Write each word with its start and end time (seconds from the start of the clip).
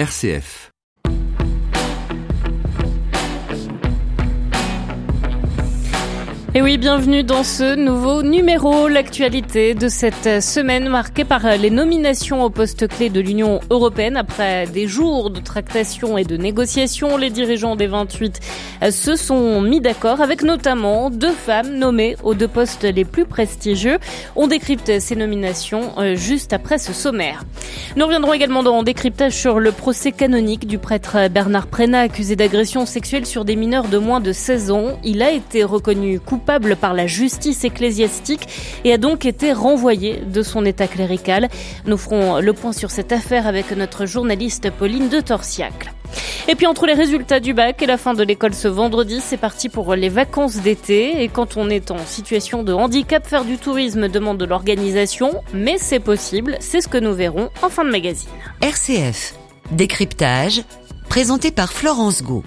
RCF. 0.00 0.70
Et 6.52 6.62
oui, 6.62 6.78
bienvenue 6.78 7.22
dans 7.22 7.44
ce 7.44 7.76
nouveau 7.76 8.24
numéro. 8.24 8.88
L'actualité 8.88 9.74
de 9.74 9.86
cette 9.86 10.42
semaine 10.42 10.88
marquée 10.88 11.24
par 11.24 11.56
les 11.56 11.70
nominations 11.70 12.42
au 12.42 12.50
poste 12.50 12.88
clé 12.88 13.08
de 13.08 13.20
l'Union 13.20 13.60
européenne. 13.70 14.16
Après 14.16 14.66
des 14.66 14.88
jours 14.88 15.30
de 15.30 15.38
tractation 15.38 16.18
et 16.18 16.24
de 16.24 16.36
négociations, 16.36 17.16
les 17.16 17.30
dirigeants 17.30 17.76
des 17.76 17.86
28 17.86 18.40
se 18.90 19.14
sont 19.14 19.60
mis 19.60 19.80
d'accord 19.80 20.20
avec 20.20 20.42
notamment 20.42 21.08
deux 21.08 21.30
femmes 21.30 21.78
nommées 21.78 22.16
aux 22.24 22.34
deux 22.34 22.48
postes 22.48 22.82
les 22.82 23.04
plus 23.04 23.26
prestigieux. 23.26 24.00
On 24.34 24.48
décrypte 24.48 24.98
ces 24.98 25.14
nominations 25.14 25.92
euh, 25.98 26.16
juste 26.16 26.52
après 26.52 26.78
ce 26.78 26.92
sommaire. 26.92 27.44
Nous 27.94 28.04
reviendrons 28.04 28.32
également 28.32 28.64
dans 28.64 28.82
décryptage 28.82 29.34
sur 29.34 29.60
le 29.60 29.70
procès 29.70 30.10
canonique 30.10 30.66
du 30.66 30.78
prêtre 30.78 31.28
Bernard 31.28 31.68
Prena 31.68 32.00
accusé 32.00 32.34
d'agression 32.34 32.86
sexuelle 32.86 33.24
sur 33.24 33.44
des 33.44 33.54
mineurs 33.54 33.86
de 33.86 33.98
moins 33.98 34.18
de 34.18 34.32
16 34.32 34.72
ans. 34.72 34.98
Il 35.04 35.22
a 35.22 35.30
été 35.30 35.62
reconnu 35.62 36.18
coupable 36.18 36.39
coupable 36.40 36.76
par 36.76 36.94
la 36.94 37.06
justice 37.06 37.64
ecclésiastique 37.64 38.48
et 38.84 38.94
a 38.94 38.96
donc 38.96 39.26
été 39.26 39.52
renvoyé 39.52 40.22
de 40.26 40.42
son 40.42 40.64
état 40.64 40.88
clérical. 40.88 41.48
Nous 41.84 41.98
ferons 41.98 42.40
le 42.40 42.52
point 42.54 42.72
sur 42.72 42.90
cette 42.90 43.12
affaire 43.12 43.46
avec 43.46 43.70
notre 43.76 44.06
journaliste 44.06 44.70
Pauline 44.70 45.10
de 45.10 45.20
Torsiacle. 45.20 45.92
Et 46.48 46.54
puis 46.54 46.66
entre 46.66 46.86
les 46.86 46.94
résultats 46.94 47.40
du 47.40 47.52
bac 47.52 47.82
et 47.82 47.86
la 47.86 47.98
fin 47.98 48.14
de 48.14 48.22
l'école 48.22 48.54
ce 48.54 48.68
vendredi, 48.68 49.20
c'est 49.22 49.36
parti 49.36 49.68
pour 49.68 49.94
les 49.94 50.08
vacances 50.08 50.56
d'été. 50.56 51.22
Et 51.22 51.28
quand 51.28 51.58
on 51.58 51.68
est 51.68 51.90
en 51.90 51.98
situation 52.06 52.62
de 52.62 52.72
handicap, 52.72 53.26
faire 53.26 53.44
du 53.44 53.58
tourisme 53.58 54.08
demande 54.08 54.38
de 54.38 54.46
l'organisation, 54.46 55.42
mais 55.52 55.76
c'est 55.78 56.00
possible, 56.00 56.56
c'est 56.60 56.80
ce 56.80 56.88
que 56.88 56.98
nous 56.98 57.12
verrons 57.12 57.50
en 57.62 57.68
fin 57.68 57.84
de 57.84 57.90
magazine. 57.90 58.30
RCF, 58.62 59.34
décryptage, 59.72 60.62
présenté 61.10 61.50
par 61.50 61.70
Florence 61.70 62.22
Gau. 62.22 62.42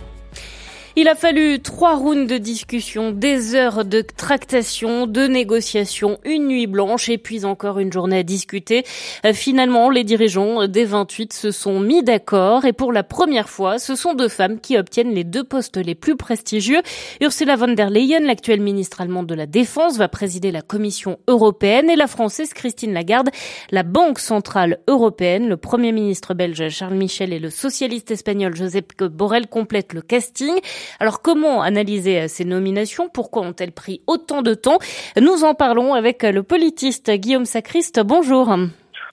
Il 0.95 1.08
a 1.08 1.16
fallu 1.16 1.59
trois 1.59 1.95
rounds 1.95 2.27
de 2.27 2.38
discussion, 2.38 3.11
des 3.11 3.55
heures 3.55 3.83
de 3.83 4.02
tractation, 4.02 5.08
de 5.08 5.25
négociations, 5.25 6.19
une 6.23 6.45
nuit 6.45 6.67
blanche 6.67 7.09
et 7.09 7.17
puis 7.17 7.45
encore 7.45 7.80
une 7.80 7.91
journée 7.91 8.19
à 8.19 8.23
discuter. 8.23 8.83
Euh, 9.25 9.33
finalement, 9.33 9.89
les 9.89 10.03
dirigeants 10.03 10.67
des 10.67 10.86
28 10.86 11.33
se 11.33 11.49
sont 11.49 11.80
mis 11.80 12.03
d'accord 12.03 12.66
et 12.66 12.73
pour 12.73 12.94
la 12.94 13.02
première 13.02 13.49
fois, 13.49 13.80
ce 13.80 13.95
sont 13.95 14.14
deux 14.14 14.27
femmes 14.27 14.59
qui 14.59 14.77
obtiennent 14.77 15.16
les 15.16 15.23
deux 15.23 15.44
postes 15.44 15.77
les 15.77 15.95
plus 15.95 16.16
prestigieux. 16.16 16.83
Ursula 17.21 17.55
von 17.55 17.73
der 17.73 17.89
Leyen, 17.89 18.19
l'actuelle 18.19 18.61
ministre 18.61 19.02
allemande 19.02 19.25
de 19.25 19.33
la 19.33 19.47
Défense, 19.47 19.97
va 19.97 20.09
présider 20.09 20.52
la 20.52 20.61
Commission 20.61 21.17
européenne 21.27 21.89
et 21.89 21.95
la 21.95 22.05
française 22.05 22.53
Christine 22.53 22.94
Lagarde, 22.94 23.31
la 23.71 23.81
Banque 23.81 24.19
centrale 24.19 24.77
européenne. 24.88 25.49
Le 25.49 25.58
premier 25.58 25.91
ministre 25.91 26.36
belge 26.36 26.69
Charles 26.69 26.94
Michel 26.94 27.33
et 27.33 27.39
le 27.39 27.49
socialiste 27.49 28.11
espagnol 28.11 28.55
Josep 28.55 29.03
Borrell 29.05 29.47
complètent 29.47 29.94
le 29.94 30.03
casting. 30.03 30.53
Alors 31.00 31.22
comment 31.22 31.62
analyser 31.62 32.22
euh, 32.22 32.28
ces 32.28 32.45
nominations? 32.45 33.09
Pourquoi 33.09 33.44
ont-elles 33.44 33.72
pris 33.72 34.02
autant 34.08 34.42
de 34.42 34.53
temps? 34.53 34.80
Nous 35.20 35.44
en 35.44 35.53
parlons 35.53 35.94
avec 35.94 36.23
euh, 36.23 36.31
le 36.31 36.44
politiste 36.44 37.12
Guillaume 37.12 37.45
Sacriste. 37.45 38.02
Bonjour. 38.03 38.56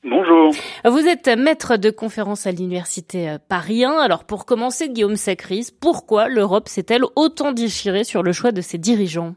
Bonjour. 0.02 0.52
Vous 0.84 1.06
êtes 1.06 1.28
maître 1.28 1.76
de 1.76 1.90
conférence 1.90 2.46
à 2.46 2.52
l'université 2.52 3.28
euh, 3.28 3.38
Paris 3.48 3.84
1. 3.84 3.98
Alors 3.98 4.24
pour 4.24 4.46
commencer, 4.46 4.88
Guillaume 4.88 5.16
Sacriste, 5.16 5.78
pourquoi 5.80 6.28
l'Europe 6.28 6.68
s'est-elle 6.68 7.02
autant 7.16 7.52
déchirée 7.52 8.04
sur 8.04 8.22
le 8.22 8.32
choix 8.32 8.52
de 8.52 8.60
ses 8.60 8.78
dirigeants? 8.78 9.34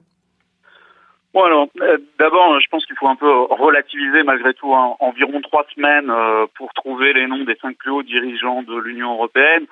Bon 1.34 1.44
alors, 1.46 1.68
d'abord, 2.20 2.60
je 2.60 2.68
pense 2.70 2.86
qu'il 2.86 2.96
faut 2.96 3.08
un 3.08 3.16
peu 3.16 3.28
relativiser 3.28 4.22
malgré 4.22 4.54
tout 4.54 4.72
hein. 4.76 4.96
environ 5.00 5.42
trois 5.42 5.66
semaines 5.74 6.14
pour 6.54 6.72
trouver 6.76 7.12
les 7.12 7.26
noms 7.26 7.44
des 7.44 7.56
cinq 7.56 7.76
plus 7.78 7.90
hauts 7.90 8.04
dirigeants 8.04 8.62
de 8.62 8.78
l'Union 8.78 9.14
européenne 9.14 9.66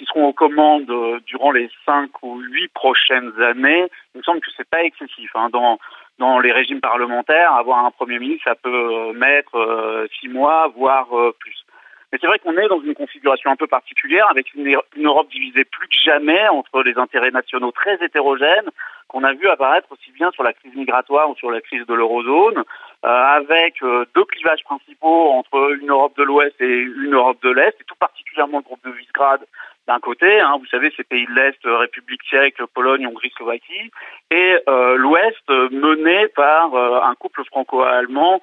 qui 0.00 0.06
seront 0.06 0.28
aux 0.28 0.32
commandes 0.32 0.90
euh, 0.90 1.20
durant 1.26 1.52
les 1.52 1.68
cinq 1.84 2.10
ou 2.22 2.38
huit 2.38 2.72
prochaines 2.72 3.38
années, 3.42 3.86
il 4.14 4.18
me 4.18 4.22
semble 4.22 4.40
que 4.40 4.50
c'est 4.56 4.68
pas 4.68 4.82
excessif. 4.82 5.30
Hein. 5.34 5.50
Dans, 5.50 6.38
les 6.40 6.52
régimes 6.52 6.80
parlementaires, 6.80 7.52
avoir 7.54 7.84
un 7.84 7.90
Premier 7.90 8.18
ministre, 8.18 8.44
ça 8.44 8.54
peut 8.54 8.70
euh, 8.70 9.12
mettre 9.12 9.56
euh, 9.56 10.06
six 10.18 10.28
mois, 10.28 10.68
voire 10.74 11.08
plus. 11.38 11.64
Mais 12.12 12.18
c'est 12.20 12.26
vrai 12.26 12.38
qu'on 12.38 12.56
est 12.56 12.68
dans 12.68 12.80
une 12.80 12.94
configuration 12.94 13.50
un 13.50 13.56
peu 13.56 13.66
particulière, 13.66 14.26
avec 14.30 14.54
une, 14.54 14.74
Europe 15.04 15.30
divisée 15.30 15.64
plus 15.64 15.88
que 15.88 15.96
jamais 16.02 16.48
entre 16.48 16.82
les 16.82 16.96
intérêts 16.96 17.30
nationaux 17.30 17.72
très 17.72 18.02
hétérogènes, 18.02 18.70
qu'on 19.08 19.22
a 19.24 19.32
vu 19.32 19.48
apparaître 19.48 19.92
aussi 19.92 20.10
bien 20.12 20.30
sur 20.32 20.42
la 20.42 20.52
crise 20.52 20.74
migratoire 20.74 21.30
ou 21.30 21.36
sur 21.36 21.50
la 21.50 21.60
crise 21.60 21.86
de 21.86 21.94
l'eurozone, 21.94 22.64
avec 23.02 23.80
deux 23.80 24.24
clivages 24.24 24.64
principaux 24.64 25.30
entre 25.30 25.76
une 25.80 25.90
Europe 25.90 26.16
de 26.16 26.24
l'Ouest 26.24 26.60
et 26.60 26.80
une 26.80 27.14
Europe 27.14 27.38
de 27.42 27.50
l'Est, 27.50 27.80
et 27.80 27.84
tout 27.86 27.96
particulièrement 27.98 28.58
le 28.58 28.64
groupe 28.64 28.84
de 28.84 28.90
Visegrad 28.90 29.40
d'un 29.88 29.98
côté, 29.98 30.40
hein, 30.40 30.56
vous 30.58 30.66
savez, 30.66 30.92
ces 30.96 31.04
pays 31.04 31.26
de 31.26 31.32
l'Est, 31.32 31.58
euh, 31.66 31.78
République 31.78 32.22
tchèque, 32.22 32.62
Pologne, 32.74 33.06
Hongrie, 33.06 33.32
Slovaquie, 33.36 33.90
et 34.30 34.56
euh, 34.68 34.96
l'Ouest 34.96 35.42
euh, 35.50 35.68
mené 35.70 36.28
par 36.28 36.74
un 36.76 37.14
couple 37.16 37.44
franco-allemand 37.44 38.40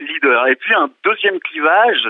leader. 0.00 0.46
Et 0.46 0.56
puis 0.56 0.74
un 0.74 0.90
deuxième 1.04 1.40
clivage 1.40 2.08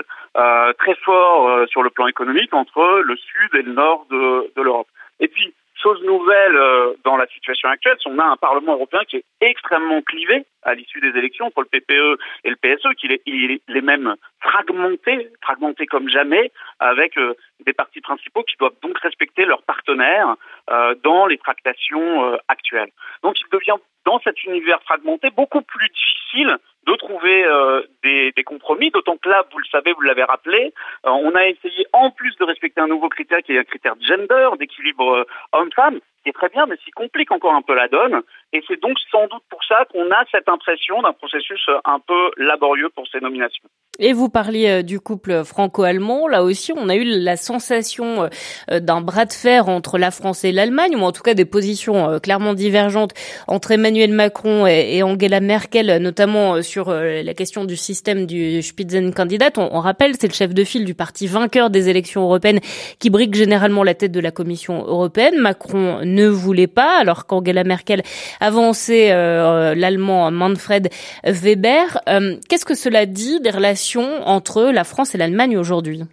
très 0.77 0.95
fort 1.03 1.67
sur 1.69 1.83
le 1.83 1.89
plan 1.89 2.07
économique 2.07 2.53
entre 2.53 3.01
le 3.03 3.15
sud 3.17 3.55
et 3.55 3.61
le 3.63 3.73
nord 3.73 4.05
de, 4.09 4.51
de 4.55 4.61
l'Europe. 4.61 4.87
Et 5.19 5.27
puis 5.27 5.53
Chose 5.81 6.03
nouvelle 6.03 6.55
euh, 6.55 6.93
dans 7.03 7.17
la 7.17 7.25
situation 7.27 7.67
actuelle, 7.69 7.97
qu'on 8.03 8.19
a 8.19 8.25
un 8.25 8.37
Parlement 8.37 8.73
européen 8.73 9.01
qui 9.09 9.17
est 9.17 9.25
extrêmement 9.41 10.01
clivé 10.03 10.45
à 10.61 10.75
l'issue 10.75 10.99
des 10.99 11.17
élections 11.17 11.47
entre 11.47 11.61
le 11.61 11.65
PPE 11.65 12.19
et 12.43 12.49
le 12.51 12.55
PSE, 12.55 12.93
qui 12.99 13.07
est, 13.07 13.21
il 13.25 13.59
est 13.67 13.81
même 13.81 14.15
fragmenté, 14.41 15.29
fragmenté 15.41 15.87
comme 15.87 16.07
jamais, 16.07 16.51
avec 16.79 17.17
euh, 17.17 17.33
des 17.65 17.73
partis 17.73 18.01
principaux 18.01 18.43
qui 18.43 18.55
doivent 18.57 18.79
donc 18.81 18.97
respecter 18.99 19.45
leurs 19.45 19.63
partenaires 19.63 20.35
euh, 20.69 20.95
dans 21.03 21.25
les 21.25 21.37
tractations 21.37 22.37
actuelles. 22.47 22.91
Donc 23.23 23.39
il 23.39 23.49
devient 23.51 23.77
dans 24.05 24.19
cet 24.19 24.43
univers 24.43 24.81
fragmenté 24.83 25.29
beaucoup 25.29 25.61
plus 25.61 25.87
difficile 25.89 26.57
de 26.87 26.95
trouver 26.95 27.45
euh, 27.45 27.83
des, 28.03 28.43
compromis, 28.43 28.89
d'autant 28.89 29.17
que 29.17 29.29
là, 29.29 29.43
vous 29.51 29.59
le 29.59 29.65
savez, 29.71 29.93
vous 29.93 30.01
l'avez 30.01 30.23
rappelé, 30.23 30.73
euh, 31.05 31.09
on 31.09 31.35
a 31.35 31.47
essayé 31.47 31.85
en 31.93 32.09
plus 32.09 32.35
de 32.37 32.43
respecter 32.43 32.81
un 32.81 32.87
nouveau 32.87 33.09
critère 33.09 33.41
qui 33.43 33.53
est 33.53 33.59
un 33.59 33.63
critère 33.63 33.95
de 33.95 34.03
gender, 34.03 34.49
d'équilibre 34.57 35.17
euh, 35.17 35.25
homme-femme, 35.53 35.99
qui 36.23 36.29
est 36.29 36.33
très 36.33 36.49
bien, 36.49 36.65
mais 36.65 36.77
qui 36.77 36.91
complique 36.91 37.31
encore 37.31 37.53
un 37.53 37.61
peu 37.61 37.75
la 37.75 37.87
donne. 37.87 38.21
Et 38.51 38.63
c'est 38.67 38.81
donc 38.81 38.97
sans 39.11 39.27
doute 39.27 39.43
pour 39.49 39.63
ça 39.63 39.85
qu'on 39.91 40.09
a 40.11 40.25
cette 40.31 40.49
impression 40.49 41.01
d'un 41.01 41.13
processus 41.13 41.63
un 41.85 41.99
peu 41.99 42.31
laborieux 42.37 42.89
pour 42.89 43.07
ces 43.07 43.19
nominations. 43.19 43.69
Et 43.99 44.13
vous 44.13 44.29
parliez 44.29 44.69
euh, 44.69 44.81
du 44.83 45.01
couple 45.01 45.43
franco-allemand. 45.43 46.29
Là 46.29 46.43
aussi, 46.43 46.71
on 46.73 46.87
a 46.87 46.95
eu 46.95 47.03
la 47.03 47.35
sensation 47.35 48.29
euh, 48.71 48.79
d'un 48.79 49.01
bras 49.01 49.25
de 49.25 49.33
fer 49.33 49.67
entre 49.67 49.97
la 49.97 50.11
France 50.11 50.45
et 50.45 50.53
l'Allemagne, 50.53 50.95
ou 50.95 51.01
en 51.01 51.11
tout 51.11 51.21
cas 51.21 51.33
des 51.33 51.43
positions 51.43 52.09
euh, 52.09 52.19
clairement 52.19 52.53
divergentes 52.53 53.11
entre 53.47 53.71
Emmanuel 53.71 54.13
Macron 54.13 54.65
et 54.65 55.03
Angela 55.03 55.41
Merkel, 55.41 55.97
notamment 55.97 56.61
sur 56.61 56.91
la 56.91 57.33
question 57.33 57.65
du 57.65 57.75
système 57.75 58.25
du 58.25 58.61
Spitzenkandidat. 58.61 59.51
On, 59.57 59.79
rappelle, 59.79 60.13
c'est 60.19 60.27
le 60.27 60.33
chef 60.33 60.53
de 60.53 60.63
file 60.63 60.85
du 60.85 60.93
parti 60.93 61.27
vainqueur 61.27 61.69
des 61.69 61.89
élections 61.89 62.21
européennes 62.21 62.59
qui 62.99 63.09
brique 63.09 63.35
généralement 63.35 63.83
la 63.83 63.93
tête 63.93 64.11
de 64.11 64.19
la 64.19 64.31
Commission 64.31 64.85
européenne. 64.85 65.37
Macron 65.37 65.99
ne 66.03 66.27
voulait 66.27 66.67
pas, 66.67 66.97
alors 66.99 67.25
qu'Angela 67.25 67.63
Merkel 67.63 68.03
avançait 68.39 69.09
l'allemand 69.09 70.31
Manfred 70.31 70.89
Weber. 71.25 71.99
Qu'est-ce 72.47 72.65
que 72.65 72.75
cela 72.75 73.05
dit 73.05 73.39
des 73.41 73.49
relations 73.49 73.80
entre 74.25 74.71
la 74.71 74.83
France 74.83 75.15
et 75.15 75.17
l'Allemagne 75.17 75.57
aujourd'hui 75.57 76.03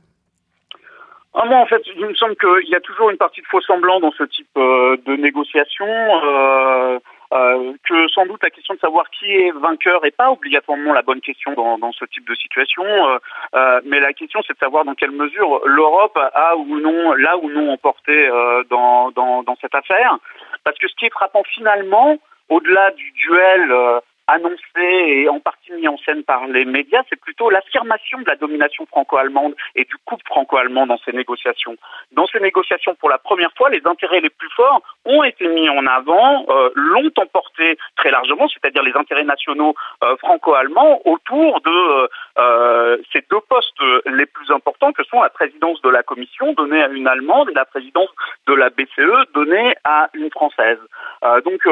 ah, 1.41 1.45
moi, 1.45 1.59
en 1.59 1.67
fait, 1.67 1.83
il 1.95 2.05
me 2.05 2.15
semble 2.15 2.35
qu'il 2.35 2.69
y 2.69 2.75
a 2.75 2.81
toujours 2.81 3.11
une 3.11 3.17
partie 3.17 3.41
de 3.41 3.47
faux 3.47 3.61
semblant 3.61 4.01
dans 4.01 4.11
ce 4.11 4.25
type 4.25 4.49
euh, 4.57 4.97
de 5.07 5.15
négociation. 5.15 5.87
Euh, 5.87 6.99
euh, 7.33 7.73
que 7.87 8.09
sans 8.09 8.25
doute 8.27 8.43
la 8.43 8.49
question 8.49 8.75
de 8.75 8.81
savoir 8.81 9.09
qui 9.11 9.31
est 9.31 9.53
vainqueur 9.53 10.03
n'est 10.03 10.11
pas 10.11 10.33
obligatoirement 10.33 10.95
la 10.95 11.03
bonne 11.03 11.21
question 11.21 11.53
dans, 11.53 11.93
ce 11.93 12.07
type 12.07 12.27
de 12.27 12.35
situation, 12.35 12.83
mais 13.85 14.01
la 14.01 14.15
question 14.15 14.41
c'est 14.47 14.55
de 14.55 14.59
savoir 14.59 14.87
dans 14.87 14.95
quelle 14.95 15.11
mesure 15.11 15.61
l'Europe 15.67 16.17
a 16.17 16.57
ou 16.57 16.81
non, 16.81 17.13
là 17.13 17.37
ou 17.37 17.51
non 17.51 17.71
emporté 17.71 18.31
dans, 18.71 19.11
dans 19.11 19.57
cette 19.61 19.75
affaire. 19.75 20.17
Parce 20.65 20.79
que 20.79 20.89
ce 20.89 20.95
qui 20.95 21.05
est 21.05 21.13
frappant 21.13 21.43
finalement, 21.53 22.17
au-delà 22.49 22.93
du 22.93 23.11
duel 23.11 23.75
annoncé 24.29 24.61
et 24.77 25.29
en 25.29 25.41
partie 25.41 25.73
mis 25.73 25.89
en 25.89 25.97
scène 25.99 26.23
par 26.23 26.47
les 26.47 26.65
médias, 26.65 27.03
c'est 27.09 27.21
plutôt 27.21 27.51
l'affirmation 27.51 28.21
de 28.21 28.27
la 28.29 28.37
domination 28.37 28.87
franco-allemande 28.87 29.55
et 29.75 29.85
du 29.85 29.97
couple 30.05 30.23
franco-allemand 30.27 30.87
dans 30.87 30.99
ces 30.99 31.13
négociations. 31.13 31.77
Dans 32.13 32.27
ces 32.27 32.41
négociations, 32.41 32.95
pour 32.95 33.09
la 33.09 33.19
première 33.19 33.53
fois, 33.57 33.71
les 33.71 33.81
intérêts 33.85 34.21
les 34.21 34.31
plus 34.31 34.51
forts 34.51 34.83
ont 35.05 35.25
été 35.25 35.49
mis 35.49 35.69
en 35.69 35.87
avant, 35.87 36.47
euh, 36.51 36.71
l'ont 36.75 37.11
emporté 37.17 37.79
très 37.97 38.11
largement, 38.11 38.49
c'est-à-dire 38.49 38.83
les 38.83 38.95
intérêts 38.95 39.25
nationaux 39.25 39.75
euh, 40.05 40.17
franco-allemands 40.19 41.01
autour 41.07 41.61
de 41.63 42.09
euh, 42.39 42.99
ces 43.13 43.25
deux 43.31 43.41
postes 43.49 43.81
les 44.07 44.27
plus 44.27 44.51
importants 44.51 44.93
que 44.93 45.05
sont 45.05 45.21
la 45.21 45.31
présidence 45.31 45.81
de 45.83 45.89
la 45.89 46.03
Commission 46.03 46.53
donnée 46.53 46.83
à 46.83 46.89
une 46.89 47.07
Allemande 47.07 47.51
et 47.51 47.55
la 47.55 47.65
présidence 47.65 48.11
de 48.47 48.55
la 48.55 48.71
BCE 48.71 49.33
donnée 49.35 49.75
à 49.85 50.09
une 50.15 50.31
Française. 50.31 50.79
donc 51.45 51.63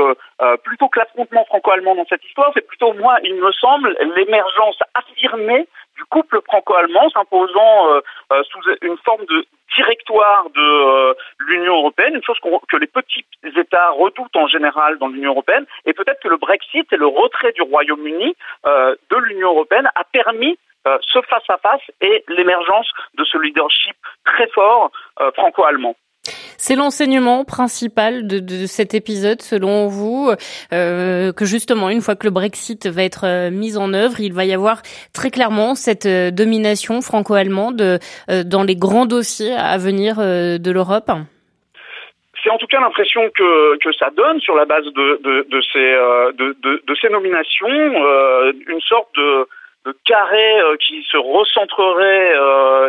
plutôt 0.64 0.88
que 0.88 0.98
l'affrontement 0.98 1.44
franco-allemand 1.44 1.94
dans 1.94 2.06
cette 2.06 2.24
histoire, 2.24 2.50
c'est 2.54 2.66
plutôt, 2.66 2.92
moi, 2.94 3.18
il 3.22 3.34
me 3.36 3.52
semble, 3.52 3.96
l'émergence 4.16 4.78
affirmée 4.94 5.68
du 5.96 6.04
couple 6.04 6.40
franco-allemand 6.46 7.08
s'imposant 7.10 8.00
sous 8.30 8.60
une 8.82 8.96
forme 8.98 9.24
de 9.26 9.46
directoire 9.76 10.48
de 10.50 11.16
l'Union 11.40 11.76
européenne, 11.76 12.14
une 12.14 12.24
chose 12.24 12.38
que 12.68 12.76
les 12.76 12.86
petits 12.86 13.24
États 13.44 13.90
redoutent 13.90 14.36
en 14.36 14.48
général 14.48 14.98
dans 14.98 15.08
l'Union 15.08 15.30
européenne, 15.30 15.66
et 15.84 15.92
peut-être 15.92 16.20
que 16.20 16.28
le 16.28 16.36
Brexit 16.36 16.92
et 16.92 16.96
le 16.96 17.06
retrait 17.06 17.52
du 17.52 17.62
Royaume-Uni 17.62 18.34
de 18.64 19.16
l'Union 19.16 19.50
européenne 19.50 19.88
a 19.94 20.04
permis 20.04 20.58
ce 21.02 21.20
face-à-face 21.22 21.82
et 22.00 22.24
l'émergence 22.28 22.90
de 23.14 23.24
ce 23.24 23.38
leadership 23.38 23.96
très 24.24 24.48
fort 24.48 24.90
franco-allemand. 25.34 25.96
C'est 26.58 26.74
l'enseignement 26.74 27.44
principal 27.44 28.26
de, 28.26 28.66
cet 28.66 28.94
épisode, 28.94 29.42
selon 29.42 29.86
vous, 29.86 30.30
euh, 30.72 31.32
que 31.32 31.44
justement, 31.44 31.90
une 31.90 32.00
fois 32.00 32.16
que 32.16 32.26
le 32.26 32.30
Brexit 32.30 32.86
va 32.86 33.02
être 33.02 33.24
euh, 33.24 33.50
mis 33.50 33.76
en 33.76 33.92
œuvre, 33.92 34.20
il 34.20 34.32
va 34.32 34.44
y 34.44 34.52
avoir 34.52 34.82
très 35.14 35.30
clairement 35.30 35.74
cette 35.74 36.06
euh, 36.06 36.30
domination 36.30 37.00
franco-allemande 37.00 38.00
dans 38.28 38.62
les 38.62 38.76
grands 38.76 39.06
dossiers 39.06 39.54
à 39.54 39.76
venir 39.78 40.16
de 40.16 40.70
l'Europe. 40.70 41.10
C'est 42.42 42.50
en 42.50 42.58
tout 42.58 42.66
cas 42.66 42.80
l'impression 42.80 43.22
que, 43.34 43.78
que 43.78 43.92
ça 43.92 44.10
donne 44.16 44.40
sur 44.40 44.54
la 44.54 44.64
base 44.64 44.84
de, 44.84 45.20
de, 45.22 45.60
ces, 45.72 45.94
de, 46.38 46.94
ces 47.00 47.08
nominations, 47.08 47.68
une 47.68 48.80
sorte 48.80 49.08
de, 49.16 49.48
de 49.86 49.96
carré 50.04 50.60
qui 50.80 51.04
se 51.10 51.16
recentrerait, 51.16 52.34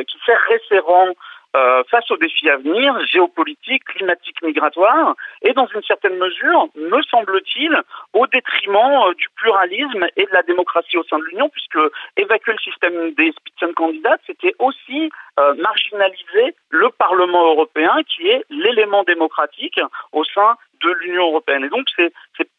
qui 0.08 0.18
fait 0.26 0.38
référent 0.50 1.14
euh, 1.56 1.84
face 1.90 2.10
aux 2.12 2.18
défis 2.18 2.50
à 2.50 2.58
venir, 2.58 2.94
géopolitiques, 3.06 3.86
climatiques, 3.86 4.42
migratoires, 4.42 5.16
et 5.42 5.54
dans 5.54 5.68
une 5.68 5.84
certaine 5.84 6.18
mesure, 6.18 6.68
me 6.76 7.02
semble-t-il, 7.04 7.74
au 8.14 8.28
détriment 8.28 9.08
euh, 9.08 9.14
du 9.16 9.28
pluralisme 9.36 10.06
et 10.16 10.26
de 10.26 10.34
la 10.34 10.44
démocratie 10.44 10.98
au 10.98 11.04
sein 11.04 11.20
de 11.20 11.24
l'Union, 11.24 11.50
puisque 11.50 11.80
évacuer 12.18 12.52
le 12.52 12.60
système 12.60 13.14
des 13.14 13.32
Spitzenkandidaten, 13.32 14.20
c'était 14.28 14.54
aussi 14.60 15.10
euh, 15.40 15.54
marginaliser 15.56 16.56
le 16.70 16.90
Parlement 16.90 17.46
européen, 17.52 17.96
qui 18.08 18.28
est 18.28 18.44
l'élément 18.50 19.04
démocratique 19.04 19.80
au 20.12 20.24
sein 20.26 20.58
de 20.82 20.92
l'Union 20.92 21.28
européenne. 21.30 21.64
Et 21.64 21.70
donc, 21.70 21.88
c'est 21.96 22.12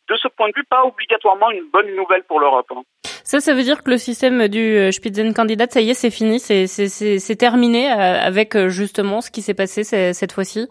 de 0.08 0.16
ce 0.16 0.28
point 0.28 0.48
de 0.48 0.54
vue 0.56 0.64
pas 0.64 0.84
obligatoirement 0.84 1.50
une 1.50 1.68
bonne 1.70 1.94
nouvelle 1.94 2.24
pour 2.24 2.40
l'Europe. 2.40 2.70
Hein. 2.74 2.82
Ça, 3.28 3.40
ça 3.40 3.52
veut 3.52 3.62
dire 3.62 3.84
que 3.84 3.90
le 3.90 3.98
système 3.98 4.48
du 4.48 4.78
euh, 4.78 4.90
Spitzenkandidat, 4.90 5.66
ça 5.68 5.82
y 5.82 5.90
est, 5.90 5.92
c'est 5.92 6.08
fini, 6.08 6.40
c'est 6.40 7.36
terminé 7.36 7.92
euh, 7.92 8.18
avec 8.24 8.56
euh, 8.56 8.70
justement 8.70 9.20
ce 9.20 9.30
qui 9.30 9.42
s'est 9.42 9.52
passé 9.52 9.84
cette 9.84 10.32
fois-ci? 10.32 10.66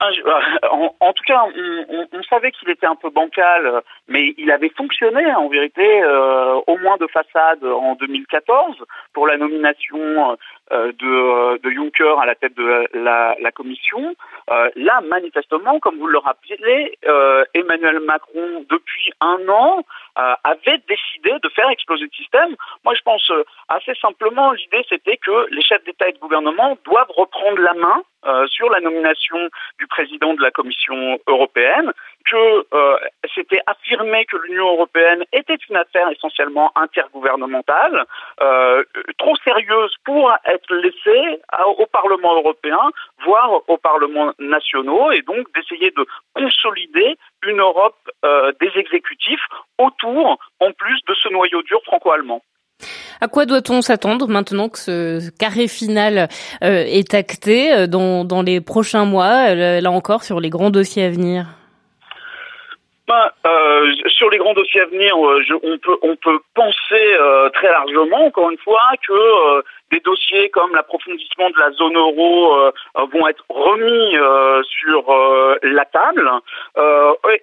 Ah, 0.00 0.08
en, 0.70 1.12
tout 1.12 1.24
cas, 1.26 1.44
on, 1.90 2.22
savait 2.22 2.52
qu'il 2.52 2.70
était 2.70 2.86
un 2.86 2.94
peu 2.94 3.10
bancal, 3.10 3.82
mais 4.06 4.32
il 4.38 4.50
avait 4.50 4.70
fonctionné 4.70 5.26
en 5.34 5.48
vérité, 5.48 5.84
au 6.68 6.78
moins 6.78 6.96
de 6.98 7.06
façade 7.08 7.64
en 7.64 7.96
2014 7.96 8.76
pour 9.12 9.26
la 9.26 9.36
nomination 9.36 10.38
de, 10.70 11.58
de 11.58 11.70
Juncker 11.70 12.18
à 12.20 12.26
la 12.26 12.36
tête 12.36 12.56
de 12.56 12.88
la, 12.94 13.34
la 13.40 13.50
Commission. 13.50 14.14
Là, 14.76 15.00
manifestement, 15.02 15.78
comme 15.80 15.98
vous 15.98 16.06
le 16.06 16.18
rappelez, 16.18 16.98
Emmanuel 17.54 18.00
Macron, 18.00 18.64
depuis 18.68 19.12
un 19.20 19.48
an, 19.48 19.84
euh, 20.18 20.34
avait 20.42 20.82
décidé 20.88 21.30
de 21.40 21.48
faire 21.50 21.70
exploser 21.70 22.02
le 22.02 22.10
système. 22.10 22.56
Moi, 22.84 22.92
je 22.96 23.02
pense 23.02 23.30
euh, 23.30 23.44
assez 23.68 23.94
simplement, 24.02 24.50
l'idée 24.50 24.84
c'était 24.88 25.16
que 25.16 25.46
les 25.50 25.62
chefs 25.62 25.84
d'État 25.84 26.08
et 26.08 26.12
de 26.12 26.18
gouvernement 26.18 26.76
doivent 26.84 27.12
reprendre 27.14 27.60
la 27.60 27.74
main 27.74 28.02
euh, 28.26 28.44
sur 28.48 28.68
la 28.68 28.80
nomination 28.80 29.38
du 29.78 29.86
président 29.86 30.34
de 30.34 30.42
la 30.42 30.50
Commission 30.50 31.20
européenne, 31.28 31.92
que 32.28 32.66
c'était 33.34 33.60
affirmé 33.66 34.26
que 34.26 34.36
l'Union 34.38 34.72
européenne 34.72 35.24
était 35.32 35.56
une 35.70 35.76
affaire 35.76 36.10
essentiellement 36.10 36.72
intergouvernementale, 36.74 38.04
trop 39.16 39.36
sérieuse 39.36 39.94
pour 40.04 40.30
être 40.44 40.74
laissée 40.74 41.40
au 41.78 41.86
Parlement 41.86 42.34
européen, 42.34 42.90
voire 43.24 43.62
aux 43.66 43.78
parlements 43.78 44.32
nationaux, 44.38 45.10
et 45.12 45.22
donc 45.22 45.46
d'essayer 45.54 45.90
de 45.90 46.06
consolider 46.34 47.16
une 47.46 47.60
Europe 47.60 47.96
des 48.60 48.70
exécutifs 48.76 49.44
autour, 49.78 50.38
en 50.60 50.72
plus, 50.72 51.00
de 51.08 51.14
ce 51.14 51.28
noyau 51.28 51.62
dur 51.62 51.80
franco-allemand. 51.84 52.42
À 53.20 53.26
quoi 53.26 53.46
doit-on 53.46 53.82
s'attendre 53.82 54.28
maintenant 54.28 54.68
que 54.68 54.78
ce 54.78 55.30
carré 55.38 55.66
final 55.66 56.28
euh, 56.62 56.84
est 56.86 57.14
acté 57.14 57.72
euh, 57.72 57.86
dans, 57.88 58.24
dans, 58.24 58.42
les 58.42 58.60
prochains 58.60 59.04
mois, 59.04 59.48
euh, 59.48 59.80
là 59.80 59.90
encore, 59.90 60.22
sur 60.22 60.38
les 60.38 60.50
grands 60.50 60.70
dossiers 60.70 61.04
à 61.04 61.10
venir? 61.10 61.46
Ben, 63.08 63.30
sur 64.06 64.28
les 64.28 64.36
grands 64.36 64.52
dossiers 64.52 64.82
à 64.82 64.86
venir, 64.86 65.16
on 65.18 65.78
peut 65.78 65.96
on 66.02 66.14
peut 66.16 66.40
penser 66.54 67.16
très 67.54 67.70
largement, 67.72 68.26
encore 68.26 68.50
une 68.50 68.58
fois, 68.58 68.82
que 69.08 69.64
des 69.90 70.00
dossiers 70.00 70.50
comme 70.50 70.74
l'approfondissement 70.74 71.50
de 71.50 71.58
la 71.58 71.70
zone 71.72 71.96
euro 71.96 72.60
euh, 72.60 72.70
vont 73.12 73.26
être 73.28 73.44
remis 73.48 74.16
euh, 74.16 74.62
sur 74.64 75.10
euh, 75.10 75.56
la 75.62 75.84
table. 75.86 76.30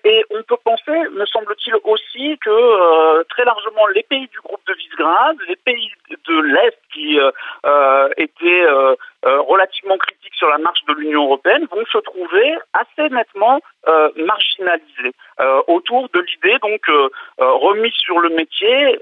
et 0.03 0.23
on 0.29 0.43
peut 0.43 0.57
penser, 0.63 0.97
me 1.11 1.25
semble-t-il 1.25 1.75
aussi, 1.83 2.37
que 2.39 3.23
très 3.23 3.45
largement 3.45 3.87
les 3.87 4.03
pays 4.03 4.27
du 4.27 4.39
groupe 4.41 4.61
de 4.67 4.73
Visegrad, 4.73 5.37
les 5.47 5.55
pays 5.55 5.91
de 6.09 6.39
l'Est 6.41 6.77
qui 6.93 7.19
étaient 8.17 8.65
relativement 9.23 9.97
critiques 9.97 10.35
sur 10.35 10.49
la 10.49 10.57
marche 10.57 10.83
de 10.87 10.93
l'Union 10.93 11.23
européenne 11.25 11.67
vont 11.71 11.85
se 11.91 11.97
trouver 11.99 12.55
assez 12.73 13.09
nettement 13.09 13.59
marginalisés 14.15 15.13
autour 15.67 16.09
de 16.13 16.19
l'idée 16.21 16.57
donc 16.61 16.81
remise 17.37 17.93
sur 17.93 18.19
le 18.19 18.29
métier 18.29 18.97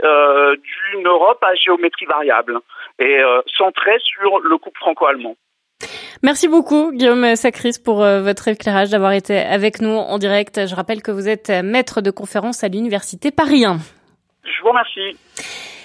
d'une 0.93 1.07
Europe 1.07 1.43
à 1.43 1.55
géométrie 1.55 2.05
variable. 2.05 2.59
Et 2.99 3.19
euh, 3.19 3.32
centré 3.57 3.91
sur 3.99 4.39
le 4.39 4.57
couple 4.57 4.79
franco-allemand. 4.79 5.35
Merci 6.21 6.47
beaucoup 6.47 6.91
Guillaume 6.91 7.35
Sacris 7.35 7.75
pour 7.83 8.01
euh, 8.01 8.21
votre 8.21 8.47
éclairage 8.47 8.89
d'avoir 8.89 9.11
été 9.11 9.37
avec 9.37 9.81
nous 9.81 9.95
en 9.95 10.17
direct. 10.17 10.67
Je 10.67 10.75
rappelle 10.75 11.01
que 11.01 11.11
vous 11.11 11.27
êtes 11.27 11.49
maître 11.49 12.01
de 12.01 12.11
conférence 12.11 12.63
à 12.63 12.69
l'université 12.69 13.31
Paris 13.31 13.65
1. 13.65 13.77
Je 14.43 14.61
vous 14.61 14.69
remercie. 14.69 15.17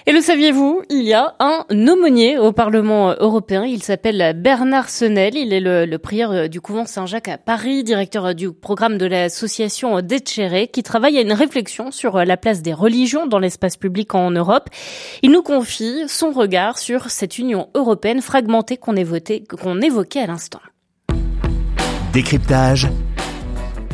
Et 0.09 0.13
le 0.13 0.23
saviez-vous, 0.23 0.81
il 0.89 1.03
y 1.03 1.13
a 1.13 1.35
un 1.39 1.67
aumônier 1.71 2.39
au 2.39 2.51
Parlement 2.51 3.15
européen. 3.21 3.67
Il 3.67 3.83
s'appelle 3.83 4.33
Bernard 4.41 4.89
Senel. 4.89 5.37
Il 5.37 5.53
est 5.53 5.61
le, 5.61 5.99
prieur 5.99 6.49
du 6.49 6.63
couvent 6.63 6.87
Saint-Jacques 6.87 7.29
à 7.29 7.37
Paris, 7.37 7.85
directeur 7.85 8.35
du 8.35 8.51
programme 8.51 8.97
de 8.97 9.05
l'association 9.05 10.01
Déchéré, 10.01 10.69
qui 10.69 10.83
travaille 10.83 11.19
à 11.19 11.21
une 11.21 11.35
réflexion 11.35 11.91
sur 11.91 12.25
la 12.25 12.39
place 12.39 12.63
des 12.63 12.73
religions 12.73 13.27
dans 13.27 13.39
l'espace 13.39 13.77
public 13.77 14.15
en 14.15 14.31
Europe. 14.31 14.71
Il 15.21 15.31
nous 15.31 15.43
confie 15.43 16.05
son 16.09 16.31
regard 16.31 16.79
sur 16.79 17.11
cette 17.11 17.37
Union 17.39 17.69
européenne 17.75 18.23
fragmentée 18.23 18.79
qu'on 18.79 18.97
évoquait 18.97 20.21
à 20.23 20.27
l'instant. 20.27 20.61
Décryptage 22.15 22.89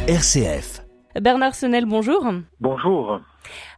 RCF. 0.07 0.74
Bernard 1.21 1.55
Senel, 1.55 1.87
bonjour. 1.87 2.33
Bonjour. 2.61 3.21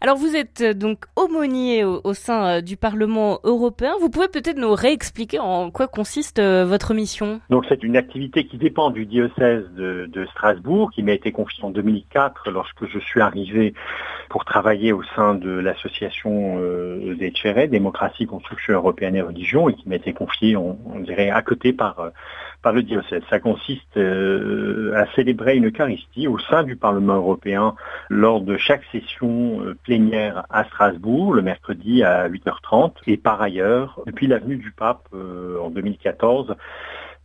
Alors 0.01 0.17
vous 0.17 0.37
êtes 0.37 0.61
euh, 0.61 0.75
donc 0.75 1.05
aumônier 1.17 1.85
au, 1.85 2.15
sein 2.15 2.47
euh, 2.47 2.61
du 2.61 2.77
Parlement 2.77 3.41
européen. 3.45 3.95
Vous 4.01 4.11
pouvez 4.11 4.29
peut-être 4.29 4.59
nous 4.59 4.75
réexpliquer 4.75 5.39
en 5.39 5.71
quoi 5.71 5.89
consiste 5.89 6.39
euh, 6.39 6.65
votre 6.65 6.95
mission? 6.95 7.41
Donc 7.51 7.65
c'est 7.69 7.83
une 7.83 7.97
activité 7.97 8.47
qui 8.47 8.59
dépend 8.59 8.91
du 8.91 9.07
diocèse 9.07 9.65
de, 9.75 10.27
Strasbourg, 10.33 10.91
qui 10.93 11.03
m'a 11.03 11.13
été 11.13 11.33
confiée 11.33 11.65
en 11.65 11.71
2004 11.71 12.51
lorsque 12.51 12.87
je 12.87 12.99
suis 12.99 13.21
arrivé 13.21 13.75
pour 14.29 14.45
travailler 14.45 14.93
au 14.93 15.03
sein 15.15 15.35
de 15.35 15.51
l'association 15.51 16.59
des 16.59 17.31
Tchérés, 17.31 17.69
Démocratie, 17.69 18.27
Construction 18.27 18.75
Européenne 18.75 19.15
et 19.15 19.23
Religion, 19.23 19.69
et 19.69 19.75
qui 19.75 19.89
m'a 19.89 19.97
été 19.97 20.13
confiée, 20.13 20.57
on, 20.57 20.77
dirait, 21.01 21.31
à 21.31 21.43
côté 21.43 21.73
par 21.73 22.11
par 22.67 22.73
le 22.73 22.83
diocèse. 22.83 23.23
Ça 23.31 23.39
consiste 23.39 23.97
à 23.97 25.07
célébrer 25.15 25.55
une 25.55 25.69
Eucharistie 25.69 26.27
au 26.27 26.37
sein 26.41 26.65
du 26.65 26.75
Parlement 26.75 27.15
européen 27.15 27.77
lors 28.11 28.41
de 28.41 28.57
chaque 28.57 28.83
session 28.91 29.61
euh, 29.63 29.77
plénière 29.85 30.45
à 30.51 30.65
Strasbourg 30.65 31.33
le 31.33 31.43
mercredi 31.43 32.03
à 32.03 32.29
8h30. 32.29 32.95
Et 33.07 33.19
par 33.19 33.41
ailleurs, 33.41 34.01
depuis 34.07 34.27
l'avenue 34.27 34.57
du 34.57 34.73
Pape 34.73 35.07
euh, 35.15 35.61
en 35.61 35.71
2014, 35.71 36.57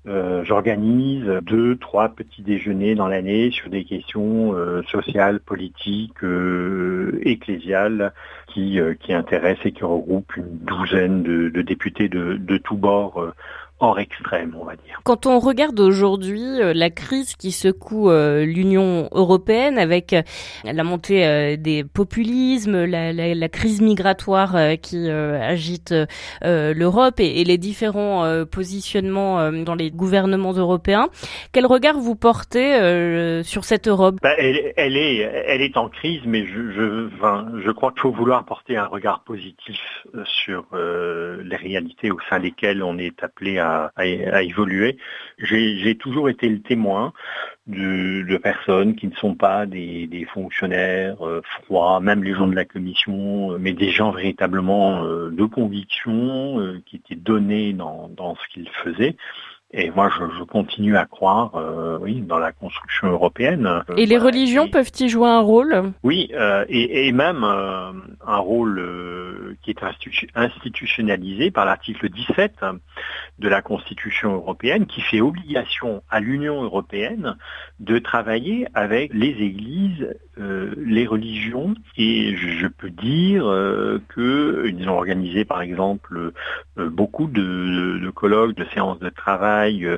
euh, 0.07 0.43
j'organise 0.43 1.25
deux, 1.41 1.75
trois 1.75 2.09
petits 2.09 2.43
déjeuners 2.43 2.93
dans 2.93 3.07
l'année 3.07 3.49
sur 3.49 3.71
des 3.71 3.83
questions 3.83 4.55
sociales, 4.91 5.39
politiques, 5.39 6.23
ecclésiales 7.23 8.13
qui, 8.45 8.79
qui 8.99 9.11
intéressent 9.11 9.65
et 9.65 9.71
qui 9.71 9.83
regroupent 9.83 10.37
une 10.37 10.59
douzaine 10.59 11.23
de, 11.23 11.61
députés 11.63 12.09
de, 12.09 12.35
de 12.35 12.57
tous 12.57 12.77
bords 12.77 13.33
hors 13.81 13.99
extrême, 13.99 14.55
on 14.59 14.63
va 14.63 14.75
dire. 14.75 14.99
Quand 15.03 15.25
on 15.25 15.39
regarde 15.39 15.79
aujourd'hui 15.79 16.61
euh, 16.61 16.73
la 16.73 16.91
crise 16.91 17.35
qui 17.35 17.51
secoue 17.51 18.11
euh, 18.11 18.45
l'Union 18.45 19.09
européenne 19.11 19.79
avec 19.79 20.13
euh, 20.13 20.21
la 20.63 20.83
montée 20.83 21.57
des 21.57 21.83
populismes, 21.83 22.85
la, 22.85 23.11
la, 23.11 23.33
la 23.33 23.49
crise 23.49 23.81
migratoire 23.81 24.55
qui 24.81 25.09
agite 25.09 25.93
l'Europe 26.43 27.19
et, 27.19 27.41
et, 27.41 27.43
les 27.43 27.57
différents 27.57 28.45
positionnements 28.45 29.51
dans 29.51 29.75
les 29.75 29.89
gouvernements 29.89 30.53
européens, 30.53 31.09
quel 31.51 31.65
regard 31.65 31.97
vous 31.97 32.15
portez 32.15 33.41
sur 33.43 33.63
cette 33.63 33.87
Europe? 33.87 34.17
Bah, 34.21 34.33
elle, 34.37 34.73
elle, 34.77 34.97
est, 34.97 35.17
elle 35.17 35.61
est 35.61 35.77
en 35.77 35.89
crise, 35.89 36.21
mais 36.25 36.45
je, 36.45 36.71
je, 36.71 37.07
enfin, 37.15 37.47
je 37.63 37.71
crois 37.71 37.91
qu'il 37.91 38.01
faut 38.01 38.11
vouloir 38.11 38.45
porter 38.45 38.77
un 38.77 38.85
regard 38.85 39.23
positif 39.23 39.79
sur 40.25 40.65
les 40.73 41.55
réalités 41.55 42.11
au 42.11 42.19
sein 42.29 42.39
desquelles 42.39 42.83
on 42.83 42.97
est 42.97 43.23
appelé 43.23 43.57
à 43.59 43.70
à, 43.95 44.43
évoluer. 44.43 44.97
J'ai 45.39 45.95
toujours 45.97 46.29
été 46.29 46.49
le 46.49 46.61
témoin 46.61 47.13
de, 47.67 48.37
personnes 48.37 48.95
qui 48.95 49.07
ne 49.07 49.15
sont 49.15 49.35
pas 49.35 49.65
des, 49.65 50.27
fonctionnaires 50.33 51.25
euh, 51.25 51.41
froids, 51.43 51.99
même 51.99 52.23
les 52.23 52.33
gens 52.33 52.47
de 52.47 52.55
la 52.55 52.65
commission, 52.65 53.53
euh, 53.53 53.57
mais 53.59 53.73
des 53.73 53.89
gens 53.89 54.11
véritablement 54.11 55.03
euh, 55.03 55.29
de 55.29 55.45
conviction, 55.45 56.81
qui 56.85 56.97
étaient 56.97 57.15
donnés 57.15 57.73
dans, 57.73 58.09
dans 58.09 58.35
ce 58.35 58.47
qu'ils 58.53 58.69
faisaient. 58.69 59.15
Et 59.73 59.89
moi, 59.89 60.09
je, 60.09 60.43
continue 60.43 60.97
à 60.97 61.05
croire, 61.05 61.55
euh, 61.55 61.97
oui, 62.01 62.19
dans 62.21 62.39
la 62.39 62.51
construction 62.51 63.07
européenne. 63.07 63.83
Et 63.95 64.05
les 64.05 64.17
religions 64.17 64.67
peuvent-ils 64.67 65.07
jouer 65.07 65.29
un 65.29 65.39
rôle? 65.39 65.93
Oui, 66.03 66.29
euh, 66.33 66.65
et, 66.67 67.07
et, 67.07 67.11
même 67.13 67.45
euh, 67.45 67.93
un 68.27 68.37
rôle 68.37 68.79
euh, 68.79 69.55
qui 69.61 69.71
est 69.71 69.81
institutionnalisé 70.35 71.51
par 71.51 71.65
l'article 71.65 72.09
17 72.09 72.55
de 73.39 73.47
la 73.47 73.61
Constitution 73.61 74.33
européenne, 74.33 74.87
qui 74.87 74.99
fait 75.01 75.21
obligation 75.21 76.03
à 76.09 76.19
l'Union 76.19 76.61
européenne 76.63 77.37
de 77.79 77.97
travailler 77.97 78.67
avec 78.73 79.13
les 79.13 79.29
églises, 79.29 80.05
euh, 80.39 80.73
les 80.77 81.05
religions, 81.05 81.73
et 81.97 82.35
je, 82.35 82.67
peux 82.67 82.89
dire 82.89 83.43
qu'ils 84.13 84.89
ont 84.89 84.95
organisé, 84.95 85.45
par 85.45 85.61
exemple, 85.61 86.31
beaucoup 86.77 87.27
de, 87.27 87.99
de 87.99 88.09
colloques, 88.09 88.55
de 88.55 88.65
séances 88.73 88.99
de 88.99 89.09
travail 89.09 89.85
euh, 89.85 89.97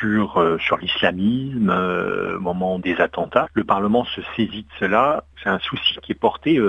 sur, 0.00 0.38
euh, 0.38 0.58
sur 0.58 0.76
l'islamisme 0.78 1.70
euh, 1.70 2.36
au 2.36 2.40
moment 2.40 2.78
des 2.78 2.96
attentats. 3.00 3.48
Le 3.54 3.64
Parlement 3.64 4.04
se 4.04 4.20
saisit 4.36 4.62
de 4.62 4.72
cela. 4.80 5.24
C'est 5.42 5.48
un 5.48 5.58
souci 5.58 5.96
qui 6.02 6.12
est 6.12 6.16
porté 6.16 6.60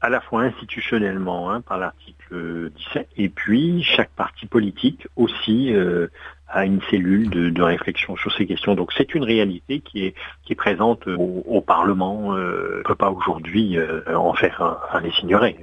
à 0.00 0.08
la 0.08 0.20
fois 0.20 0.42
institutionnellement 0.42 1.50
hein, 1.50 1.60
par 1.60 1.78
l'article 1.78 2.70
17 2.70 3.08
et 3.16 3.28
puis 3.28 3.82
chaque 3.82 4.10
parti 4.10 4.46
politique 4.46 5.08
aussi 5.16 5.74
a 6.54 6.64
une 6.64 6.80
cellule 6.90 7.30
de, 7.30 7.62
réflexion 7.62 8.16
sur 8.16 8.32
ces 8.32 8.46
questions. 8.46 8.74
Donc 8.74 8.92
c'est 8.96 9.14
une 9.14 9.24
réalité 9.24 9.80
qui 9.80 10.06
est, 10.06 10.14
qui 10.44 10.52
est 10.52 10.56
présente 10.56 11.06
au, 11.06 11.60
Parlement. 11.60 12.18
on 12.28 12.32
ne 12.34 12.82
peut 12.84 12.94
pas 12.94 13.10
aujourd'hui 13.10 13.78
en 14.14 14.34
faire 14.34 14.62
un, 14.62 14.78
un 14.96 15.00
les 15.00 15.12
ignorer. 15.22 15.56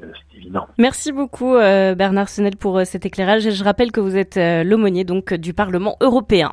Merci 0.77 1.11
beaucoup 1.11 1.55
euh, 1.55 1.95
Bernard 1.95 2.29
Senel 2.29 2.55
pour 2.55 2.79
euh, 2.79 2.85
cet 2.85 3.05
éclairage 3.05 3.45
et 3.45 3.51
je 3.51 3.63
rappelle 3.63 3.91
que 3.91 3.99
vous 3.99 4.15
êtes 4.15 4.37
euh, 4.37 4.63
l'aumônier 4.63 5.03
donc 5.03 5.33
du 5.33 5.53
Parlement 5.53 5.97
européen. 6.01 6.51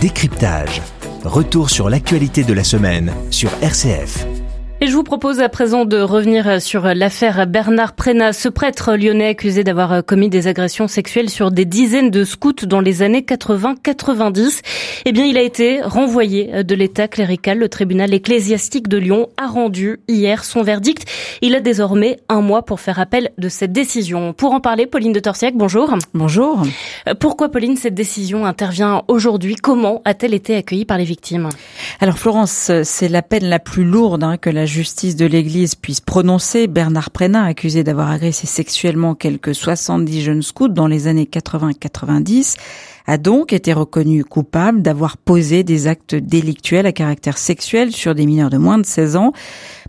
Décryptage. 0.00 0.80
Retour 1.24 1.70
sur 1.70 1.90
l'actualité 1.90 2.44
de 2.44 2.52
la 2.52 2.64
semaine 2.64 3.12
sur 3.30 3.50
RCF. 3.62 4.37
Et 4.80 4.86
je 4.86 4.94
vous 4.94 5.02
propose 5.02 5.40
à 5.40 5.48
présent 5.48 5.84
de 5.84 6.00
revenir 6.00 6.62
sur 6.62 6.94
l'affaire 6.94 7.48
Bernard 7.48 7.94
Prénat, 7.94 8.32
ce 8.32 8.48
prêtre 8.48 8.94
lyonnais 8.94 9.26
accusé 9.26 9.64
d'avoir 9.64 10.04
commis 10.04 10.28
des 10.28 10.46
agressions 10.46 10.86
sexuelles 10.86 11.30
sur 11.30 11.50
des 11.50 11.64
dizaines 11.64 12.12
de 12.12 12.22
scouts 12.22 12.64
dans 12.64 12.80
les 12.80 13.02
années 13.02 13.22
80-90. 13.22 14.60
Eh 15.04 15.10
bien, 15.10 15.24
il 15.24 15.36
a 15.36 15.42
été 15.42 15.82
renvoyé 15.82 16.62
de 16.62 16.74
l'état 16.76 17.08
clérical. 17.08 17.58
Le 17.58 17.68
tribunal 17.68 18.14
ecclésiastique 18.14 18.86
de 18.86 18.98
Lyon 18.98 19.26
a 19.36 19.48
rendu 19.48 19.98
hier 20.06 20.44
son 20.44 20.62
verdict. 20.62 21.06
Il 21.42 21.56
a 21.56 21.60
désormais 21.60 22.18
un 22.28 22.40
mois 22.40 22.64
pour 22.64 22.78
faire 22.78 23.00
appel 23.00 23.32
de 23.36 23.48
cette 23.48 23.72
décision. 23.72 24.32
Pour 24.32 24.52
en 24.52 24.60
parler, 24.60 24.86
Pauline 24.86 25.12
de 25.12 25.18
Torsiac, 25.18 25.56
bonjour. 25.56 25.92
Bonjour. 26.14 26.62
Euh, 27.08 27.14
pourquoi, 27.18 27.48
Pauline, 27.48 27.76
cette 27.76 27.94
décision 27.94 28.46
intervient 28.46 29.02
aujourd'hui? 29.08 29.56
Comment 29.56 30.02
a-t-elle 30.04 30.34
été 30.34 30.54
accueillie 30.54 30.84
par 30.84 30.98
les 30.98 31.04
victimes? 31.04 31.48
Alors, 31.98 32.16
Florence, 32.16 32.70
c'est 32.84 33.08
la 33.08 33.22
peine 33.22 33.46
la 33.46 33.58
plus 33.58 33.82
lourde 33.82 34.22
hein, 34.22 34.36
que 34.36 34.50
la 34.50 34.67
justice 34.68 35.16
de 35.16 35.26
l'Église 35.26 35.74
puisse 35.74 36.00
prononcer. 36.00 36.68
Bernard 36.68 37.10
Prénat, 37.10 37.44
accusé 37.44 37.82
d'avoir 37.82 38.10
agressé 38.10 38.46
sexuellement 38.46 39.14
quelques 39.14 39.54
70 39.54 40.22
jeunes 40.22 40.42
scouts 40.42 40.68
dans 40.68 40.86
les 40.86 41.08
années 41.08 41.28
80-90, 41.30 42.56
a 43.06 43.18
donc 43.18 43.52
été 43.52 43.72
reconnu 43.72 44.24
coupable 44.24 44.82
d'avoir 44.82 45.16
posé 45.16 45.64
des 45.64 45.88
actes 45.88 46.14
délictuels 46.14 46.86
à 46.86 46.92
caractère 46.92 47.38
sexuel 47.38 47.92
sur 47.92 48.14
des 48.14 48.26
mineurs 48.26 48.50
de 48.50 48.58
moins 48.58 48.78
de 48.78 48.86
16 48.86 49.16
ans. 49.16 49.32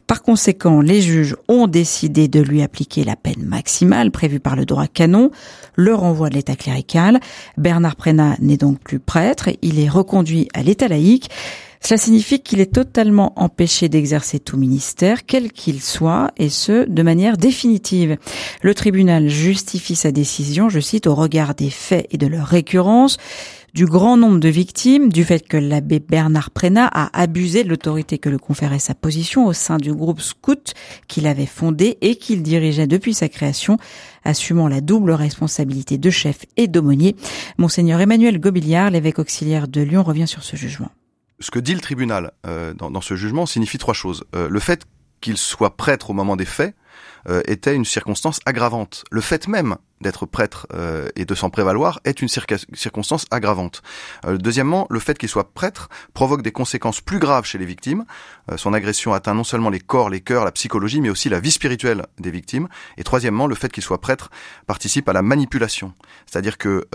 Par 0.07 0.24
conséquent, 0.24 0.81
les 0.81 1.01
juges 1.01 1.36
ont 1.48 1.67
décidé 1.67 2.27
de 2.27 2.39
lui 2.39 2.63
appliquer 2.63 3.03
la 3.03 3.15
peine 3.15 3.43
maximale 3.43 4.09
prévue 4.09 4.39
par 4.39 4.55
le 4.55 4.65
droit 4.65 4.88
canon, 4.88 5.29
le 5.75 5.93
renvoi 5.93 6.29
de 6.29 6.36
l'état 6.36 6.55
clérical. 6.55 7.19
Bernard 7.57 7.95
Prénat 7.95 8.36
n'est 8.39 8.57
donc 8.57 8.79
plus 8.79 9.00
prêtre, 9.00 9.50
il 9.62 9.79
est 9.79 9.89
reconduit 9.89 10.48
à 10.55 10.63
l'état 10.63 10.88
laïque. 10.88 11.29
Cela 11.81 11.98
signifie 11.98 12.41
qu'il 12.41 12.59
est 12.59 12.74
totalement 12.74 13.33
empêché 13.36 13.89
d'exercer 13.89 14.39
tout 14.39 14.57
ministère, 14.57 15.25
quel 15.25 15.51
qu'il 15.51 15.81
soit, 15.81 16.31
et 16.38 16.50
ce, 16.50 16.88
de 16.88 17.03
manière 17.03 17.38
définitive. 17.38 18.17
Le 18.62 18.75
tribunal 18.75 19.29
justifie 19.29 19.95
sa 19.95 20.12
décision, 20.12 20.69
je 20.69 20.79
cite, 20.79 21.07
au 21.07 21.15
regard 21.15 21.55
des 21.55 21.69
faits 21.69 22.07
et 22.12 22.17
de 22.17 22.27
leur 22.27 22.45
récurrence, 22.45 23.17
du 23.74 23.86
grand 23.86 24.17
nombre 24.17 24.39
de 24.39 24.50
victimes, 24.50 25.12
du 25.12 25.24
fait 25.24 25.48
que 25.48 25.57
l'abbé 25.57 26.00
Bernard 26.00 26.51
Prénat 26.51 26.89
a 26.91 27.09
abusé 27.19 27.63
de 27.63 27.69
l'autorité 27.69 28.17
que 28.17 28.29
le 28.29 28.39
conférait 28.39 28.79
sa 28.79 28.95
position 28.95 29.45
au 29.45 29.53
sein 29.53 29.77
du 29.77 29.93
groupe 29.93 30.21
Scout 30.21 30.74
qu'il 31.07 31.27
avait 31.27 31.45
fondé 31.45 31.98
et 32.01 32.15
qu'il 32.15 32.41
dirigeait 32.41 32.88
depuis 32.88 33.13
sa 33.13 33.29
création, 33.29 33.77
assumant 34.24 34.67
la 34.67 34.81
double 34.81 35.12
responsabilité 35.12 35.98
de 35.98 36.09
chef 36.09 36.45
et 36.57 36.67
d'aumônier. 36.67 37.15
Monseigneur 37.57 38.01
Emmanuel 38.01 38.39
Gobiliard, 38.39 38.89
l'évêque 38.89 39.19
auxiliaire 39.19 39.67
de 39.67 39.81
Lyon, 39.81 40.03
revient 40.03 40.27
sur 40.27 40.43
ce 40.43 40.55
jugement 40.55 40.89
ce 41.39 41.51
que 41.51 41.60
dit 41.60 41.74
le 41.74 41.81
tribunal 41.81 42.31
euh, 42.46 42.74
dans, 42.74 43.01
ce 43.01 43.15
jugement 43.15 43.46
signifie 43.46 43.77
trois 43.77 43.93
choses. 43.93 44.24
Euh, 44.36 44.50
le 44.50 44.60
fait 44.60 44.86
qu'il 45.22 45.38
soit 45.38 45.75
prêtre 45.75 46.10
au 46.10 46.13
moment 46.13 46.36
des 46.36 46.46
faits 46.46 46.75
euh, 47.27 47.41
était 47.46 47.75
une 47.75 47.86
circonstance 47.86 48.39
aggravante. 48.46 49.03
Le 49.12 49.22
fait 49.22 49.48
même 49.48 49.77
d'être 50.01 50.25
prêtre 50.25 50.68
euh, 50.74 51.10
et 51.15 51.25
de 51.25 51.36
s'en 51.36 51.50
prévaloir 51.50 52.00
est 52.06 52.22
une 52.22 52.29
circonstance 52.29 53.25
aggravante. 53.32 53.82
Euh, 54.25 54.38
deuxièmement, 54.38 54.88
le 54.89 55.00
fait 55.00 55.18
qu'il 55.18 55.29
soit 55.29 55.53
prêtre 55.53 55.89
provoque 56.13 56.41
des 56.41 56.51
conséquences 56.51 57.01
plus 57.01 57.20
graves 57.20 57.46
chez 57.46 57.58
les 57.58 57.65
victimes. 57.65 58.06
Euh, 58.51 58.58
son 58.58 58.74
agression 58.74 59.13
atteint 59.13 59.34
non 59.34 59.44
seulement 59.44 59.70
les 59.70 59.79
corps, 59.79 60.10
les 60.10 60.22
cœurs, 60.22 60.46
la 60.46 60.51
psychologie, 60.51 61.01
mais 61.01 61.10
aussi 61.10 61.29
la 61.29 61.39
vie 61.39 61.51
spirituelle 61.51 62.06
des 62.20 62.32
victimes. 62.32 62.68
Et 62.98 63.03
troisièmement, 63.03 63.48
le 63.48 63.56
fait 63.56 63.72
qu'il 63.72 63.84
soit 63.84 64.01
prêtre 64.01 64.29
participe 64.68 65.10
à 65.10 65.13
la 65.13 65.22
manipulation, 65.22 65.94
c'est-à-dire 66.25 66.58
que 66.58 66.88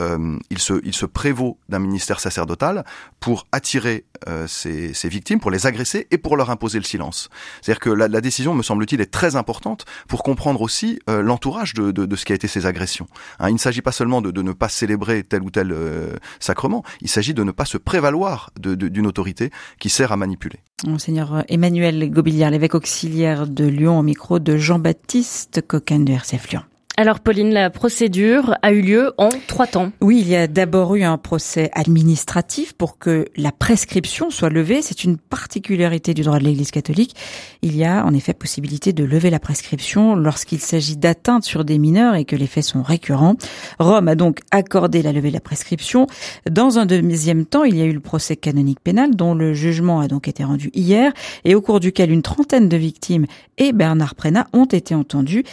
il 0.50 0.58
se 0.58 0.80
il 0.84 0.94
se 0.94 1.06
prévaut 1.06 1.58
d'un 1.68 1.78
ministère 1.78 2.20
sacerdotal 2.20 2.84
pour 3.20 3.46
attirer 3.52 4.04
ses, 4.46 4.94
ses, 4.94 5.08
victimes, 5.08 5.40
pour 5.40 5.50
les 5.50 5.66
agresser 5.66 6.06
et 6.11 6.18
pour 6.18 6.37
leur 6.37 6.50
imposer 6.50 6.78
le 6.78 6.84
silence. 6.84 7.28
C'est-à-dire 7.61 7.80
que 7.80 7.90
la, 7.90 8.08
la, 8.08 8.20
décision, 8.20 8.54
me 8.54 8.62
semble-t-il, 8.62 9.00
est 9.00 9.11
très 9.11 9.37
importante 9.37 9.84
pour 10.08 10.23
comprendre 10.23 10.62
aussi 10.62 10.99
l'entourage 11.06 11.75
de, 11.75 11.90
de, 11.90 12.06
de 12.06 12.16
ce 12.16 12.25
qui 12.25 12.32
a 12.32 12.34
été 12.34 12.49
ces 12.49 12.66
agressions. 12.66 12.93
Hein, 13.38 13.48
il 13.48 13.54
ne 13.54 13.58
s'agit 13.58 13.82
pas 13.82 13.92
seulement 13.92 14.22
de, 14.22 14.42
ne 14.42 14.52
pas 14.52 14.68
célébrer 14.68 15.22
tel 15.24 15.42
ou 15.42 15.50
tel 15.50 15.72
euh, 15.72 16.14
sacrement, 16.40 16.82
il 17.00 17.08
s'agit 17.08 17.34
de 17.34 17.42
ne 17.42 17.50
pas 17.50 17.64
se 17.64 17.78
prévaloir 17.78 18.50
d'une 18.58 19.06
autorité 19.06 19.50
qui 19.78 19.88
sert 19.88 20.12
à 20.12 20.16
manipuler. 20.16 20.60
Monseigneur 20.86 21.44
Emmanuel 21.48 22.10
Gobiliard, 22.10 22.50
l'évêque 22.50 22.74
auxiliaire 22.74 23.46
de 23.46 23.64
Lyon, 23.64 23.98
au 23.98 24.02
micro 24.02 24.38
de 24.38 24.56
Jean-Baptiste 24.56 25.62
Coquin 25.66 26.00
de 26.00 26.12
RCF 26.12 26.50
Lyon. 26.50 26.62
Alors 26.96 27.18
Pauline, 27.18 27.52
la 27.52 27.70
procédure 27.70 28.56
a 28.62 28.70
eu 28.70 28.80
lieu 28.80 29.12
en 29.18 29.28
trois 29.48 29.66
temps. 29.66 29.90
Oui, 30.00 30.20
il 30.20 30.28
y 30.28 30.36
a 30.36 30.46
d'abord 30.46 30.94
eu 30.94 31.02
un 31.02 31.18
procès 31.18 31.68
administratif 31.72 32.72
pour 32.72 32.98
que 32.98 33.26
la 33.36 33.50
prescription 33.50 34.30
soit 34.30 34.48
levée. 34.48 34.80
C'est 34.80 35.02
une 35.02 35.18
particularité 35.18 36.14
du 36.14 36.22
droit 36.22 36.38
de 36.38 36.44
l'Église 36.44 36.70
catholique. 36.70 37.16
Il 37.62 37.74
y 37.76 37.84
a 37.84 38.06
en 38.06 38.14
effet 38.14 38.32
possibilité 38.32 38.92
de 38.92 39.02
lever 39.02 39.30
la 39.30 39.40
prescription 39.40 40.14
lorsqu'il 40.14 40.60
s'agit 40.60 40.96
d'atteinte 40.96 41.42
sur 41.42 41.64
des 41.64 41.78
mineurs 41.78 42.14
et 42.14 42.24
que 42.24 42.36
les 42.36 42.46
faits 42.46 42.62
sont 42.62 42.84
récurrents. 42.84 43.34
Rome 43.80 44.06
a 44.06 44.14
donc 44.14 44.38
accordé 44.52 45.02
la 45.02 45.10
levée 45.10 45.30
de 45.30 45.34
la 45.34 45.40
prescription. 45.40 46.06
Dans 46.48 46.78
un 46.78 46.86
deuxième 46.86 47.44
temps, 47.44 47.64
il 47.64 47.76
y 47.76 47.82
a 47.82 47.86
eu 47.86 47.92
le 47.92 47.98
procès 47.98 48.36
canonique 48.36 48.78
pénal 48.78 49.16
dont 49.16 49.34
le 49.34 49.52
jugement 49.52 49.98
a 49.98 50.06
donc 50.06 50.28
été 50.28 50.44
rendu 50.44 50.70
hier 50.74 51.12
et 51.44 51.56
au 51.56 51.60
cours 51.60 51.80
duquel 51.80 52.12
une 52.12 52.22
trentaine 52.22 52.68
de 52.68 52.76
victimes 52.76 53.26
et 53.58 53.72
Bernard 53.72 54.14
Prénat 54.14 54.46
ont 54.52 54.64
été 54.64 54.94
entendus. 54.94 55.44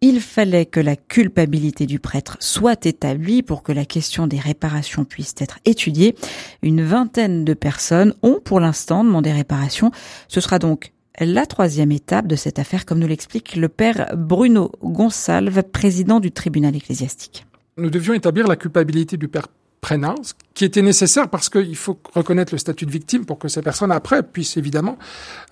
Il 0.00 0.20
fallait 0.20 0.66
que 0.66 0.78
culpabilité 0.96 1.86
du 1.86 1.98
prêtre 1.98 2.36
soit 2.40 2.86
établie 2.86 3.42
pour 3.42 3.62
que 3.62 3.72
la 3.72 3.84
question 3.84 4.26
des 4.26 4.38
réparations 4.38 5.04
puisse 5.04 5.34
être 5.38 5.58
étudiée. 5.64 6.14
Une 6.62 6.82
vingtaine 6.82 7.44
de 7.44 7.54
personnes 7.54 8.14
ont 8.22 8.40
pour 8.42 8.60
l'instant 8.60 9.04
demandé 9.04 9.32
réparation. 9.32 9.90
Ce 10.28 10.40
sera 10.40 10.58
donc 10.58 10.92
la 11.20 11.46
troisième 11.46 11.92
étape 11.92 12.26
de 12.26 12.36
cette 12.36 12.58
affaire, 12.58 12.86
comme 12.86 12.98
nous 12.98 13.08
l'explique 13.08 13.56
le 13.56 13.68
père 13.68 14.14
Bruno 14.16 14.70
Gonsalve, 14.82 15.62
président 15.62 16.20
du 16.20 16.30
tribunal 16.30 16.76
ecclésiastique. 16.76 17.44
Nous 17.76 17.90
devions 17.90 18.14
établir 18.14 18.46
la 18.46 18.56
culpabilité 18.56 19.16
du 19.16 19.28
père 19.28 19.48
Prénat, 19.80 20.16
qui 20.54 20.64
était 20.64 20.82
nécessaire 20.82 21.28
parce 21.28 21.48
qu'il 21.48 21.76
faut 21.76 21.98
reconnaître 22.14 22.52
le 22.52 22.58
statut 22.58 22.84
de 22.84 22.90
victime 22.90 23.24
pour 23.24 23.38
que 23.38 23.48
ces 23.48 23.62
personnes 23.62 23.92
après 23.92 24.22
puissent 24.22 24.56
évidemment 24.56 24.98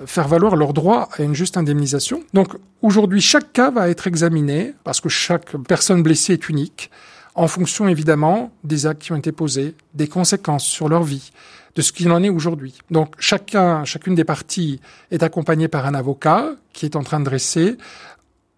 faire 0.04 0.26
valoir 0.26 0.56
leur 0.56 0.73
droit 0.73 1.09
à 1.16 1.23
une 1.23 1.35
juste 1.35 1.56
indemnisation. 1.56 2.23
Donc 2.35 2.54
aujourd'hui, 2.83 3.21
chaque 3.21 3.52
cas 3.52 3.71
va 3.71 3.88
être 3.88 4.06
examiné 4.06 4.75
parce 4.85 5.00
que 5.00 5.09
chaque 5.09 5.56
personne 5.68 6.02
blessée 6.02 6.35
est 6.35 6.49
unique 6.49 6.90
en 7.37 7.49
fonction 7.49 7.87
évidemment 7.87 8.50
des 8.64 8.87
actes 8.87 9.02
qui 9.02 9.12
ont 9.12 9.16
été 9.16 9.30
posés, 9.30 9.75
des 9.95 10.09
conséquences 10.09 10.64
sur 10.64 10.88
leur 10.88 11.04
vie, 11.04 11.30
de 11.76 11.83
ce 11.83 11.92
qu'il 11.92 12.11
en 12.11 12.23
est 12.23 12.30
aujourd'hui. 12.30 12.78
Donc 12.90 13.14
chacun, 13.18 13.85
chacune 13.85 14.14
des 14.14 14.25
parties 14.25 14.80
est 15.11 15.23
accompagnée 15.23 15.68
par 15.68 15.87
un 15.87 15.95
avocat 15.95 16.52
qui 16.73 16.87
est 16.87 16.97
en 16.97 17.02
train 17.02 17.21
de 17.21 17.26
dresser 17.26 17.76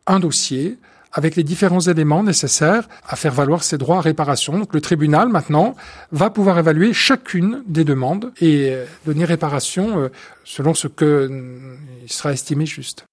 un 0.07 0.21
dossier 0.21 0.79
avec 1.13 1.37
les 1.37 1.45
différents 1.45 1.81
éléments 1.81 2.23
nécessaires 2.23 2.89
à 3.07 3.17
faire 3.17 3.33
valoir 3.33 3.63
ses 3.63 3.79
droits 3.79 3.99
à 3.99 4.01
réparation. 4.01 4.59
Donc 4.59 4.75
le 4.75 4.81
tribunal 4.81 5.29
maintenant 5.29 5.75
va 6.13 6.31
pouvoir 6.31 6.59
évaluer 6.59 6.93
chacune 6.93 7.63
des 7.67 7.85
demandes 7.85 8.33
et 8.41 8.75
donner 9.07 9.25
réparation 9.25 10.01
euh, 10.01 10.09
selon 10.45 10.75
ce 10.75 10.89
que 10.89 11.05
euh, 11.05 11.77
sera 12.07 12.33
estimé 12.33 12.67
juste. 12.67 13.05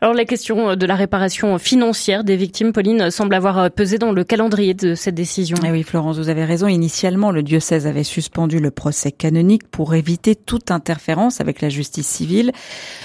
Alors 0.00 0.14
la 0.14 0.24
question 0.24 0.76
de 0.76 0.86
la 0.86 0.94
réparation 0.94 1.58
financière 1.58 2.24
des 2.24 2.36
victimes, 2.36 2.72
Pauline, 2.72 3.10
semble 3.10 3.34
avoir 3.34 3.70
pesé 3.70 3.98
dans 3.98 4.12
le 4.12 4.24
calendrier 4.24 4.74
de 4.74 4.94
cette 4.94 5.14
décision. 5.14 5.56
Eh 5.64 5.70
oui, 5.70 5.82
Florence, 5.82 6.18
vous 6.18 6.28
avez 6.28 6.44
raison. 6.44 6.66
Initialement, 6.68 7.30
le 7.30 7.42
diocèse 7.42 7.86
avait 7.86 8.04
suspendu 8.04 8.58
le 8.58 8.70
procès 8.70 9.12
canonique 9.12 9.68
pour 9.68 9.94
éviter 9.94 10.34
toute 10.34 10.70
interférence 10.70 11.40
avec 11.40 11.60
la 11.60 11.68
justice 11.68 12.06
civile. 12.06 12.52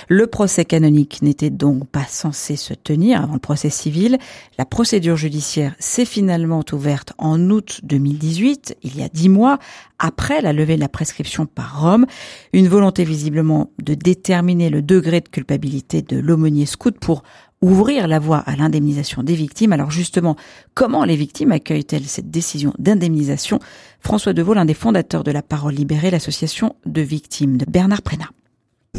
Le 0.08 0.28
procès 0.28 0.66
canonique 0.66 1.22
n'était 1.22 1.50
donc 1.50 1.88
pas 1.88 2.06
censé 2.08 2.56
se 2.56 2.74
tenir 2.74 3.22
avant 3.22 3.34
le 3.34 3.40
procès 3.40 3.70
civil. 3.70 4.18
La 4.58 4.66
procédure 4.66 5.18
judiciaire 5.18 5.76
s'est 5.80 6.06
finalement 6.06 6.64
ouverte 6.72 7.14
en 7.18 7.50
août 7.50 7.82
2018, 7.84 8.78
il 8.84 8.98
y 8.98 9.04
a 9.04 9.10
dix 9.10 9.30
mois, 9.30 9.60
après 10.04 10.42
la 10.42 10.54
levée 10.54 10.76
de 10.76 10.82
la 10.82 10.90
prescription 10.90 11.48
par 11.48 11.82
Rome. 11.82 12.06
Une 12.52 12.68
volonté 12.68 13.06
visiblement 13.06 13.72
de 13.82 13.96
déterminer 13.96 14.70
le 14.70 14.84
degré 14.84 15.22
de 15.22 15.30
culpabilité 15.30 16.04
de 16.04 16.20
l'aumônier 16.20 16.68
scout 16.68 17.00
pour 17.00 17.24
ouvrir 17.62 18.10
la 18.10 18.20
voie 18.20 18.40
à 18.40 18.58
l'indemnisation 18.58 19.24
des 19.24 19.36
victimes. 19.36 19.72
Alors 19.72 19.90
justement, 19.90 20.36
comment 20.74 21.06
les 21.06 21.16
victimes 21.16 21.54
accueillent-elles 21.54 22.04
cette 22.04 22.30
décision 22.30 22.74
d'indemnisation? 22.78 23.60
François 24.02 24.34
Deveau, 24.34 24.54
l'un 24.54 24.66
des 24.66 24.74
fondateurs 24.74 25.24
de 25.24 25.32
la 25.32 25.42
Parole 25.42 25.74
libérée, 25.74 26.12
l'association 26.12 26.76
de 26.86 27.02
victimes 27.02 27.56
de 27.56 27.66
Bernard 27.66 28.02
Prénat. 28.02 28.30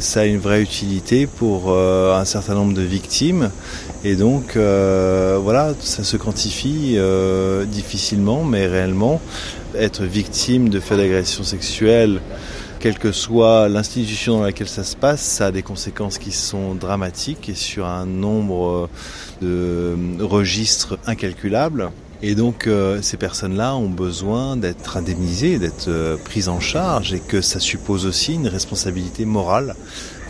Ça 0.01 0.23
a 0.23 0.25
une 0.25 0.39
vraie 0.39 0.61
utilité 0.61 1.29
pour 1.29 1.67
euh, 1.69 2.19
un 2.19 2.25
certain 2.25 2.55
nombre 2.55 2.75
de 2.75 2.83
victimes 2.83 3.53
et 4.03 4.17
donc 4.17 4.57
euh, 4.57 5.39
voilà, 5.41 5.73
ça 5.79 6.03
se 6.03 6.17
quantifie 6.17 6.95
euh, 6.97 7.65
difficilement 7.65 8.43
mais 8.43 8.67
réellement 8.67 9.21
être 9.77 10.03
victime 10.03 10.69
de 10.69 10.81
faits 10.81 10.99
d'agression 10.99 11.45
sexuelle 11.45 12.21
quelle 12.81 12.99
que 12.99 13.13
soit 13.13 13.69
l'institution 13.69 14.39
dans 14.39 14.43
laquelle 14.43 14.69
ça 14.69 14.83
se 14.83 14.97
passe, 14.97 15.21
ça 15.23 15.47
a 15.47 15.51
des 15.53 15.63
conséquences 15.63 16.19
qui 16.19 16.33
sont 16.33 16.75
dramatiques 16.75 17.49
et 17.49 17.55
sur 17.55 17.87
un 17.87 18.05
nombre 18.05 18.91
de 19.41 19.97
registres 20.21 20.99
incalculables. 21.07 21.93
Et 22.27 22.35
donc 22.35 22.67
euh, 22.67 23.03
ces 23.03 23.19
personnes-là 23.19 23.77
ont 23.77 23.91
besoin 23.91 24.57
d'être 24.57 24.97
indemnisées, 24.97 25.59
d'être 25.59 25.89
euh, 25.89 26.17
prises 26.17 26.49
en 26.49 26.59
charge 26.59 27.13
et 27.13 27.21
que 27.21 27.43
ça 27.43 27.61
suppose 27.61 28.07
aussi 28.07 28.33
une 28.33 28.49
responsabilité 28.49 29.27
morale 29.27 29.77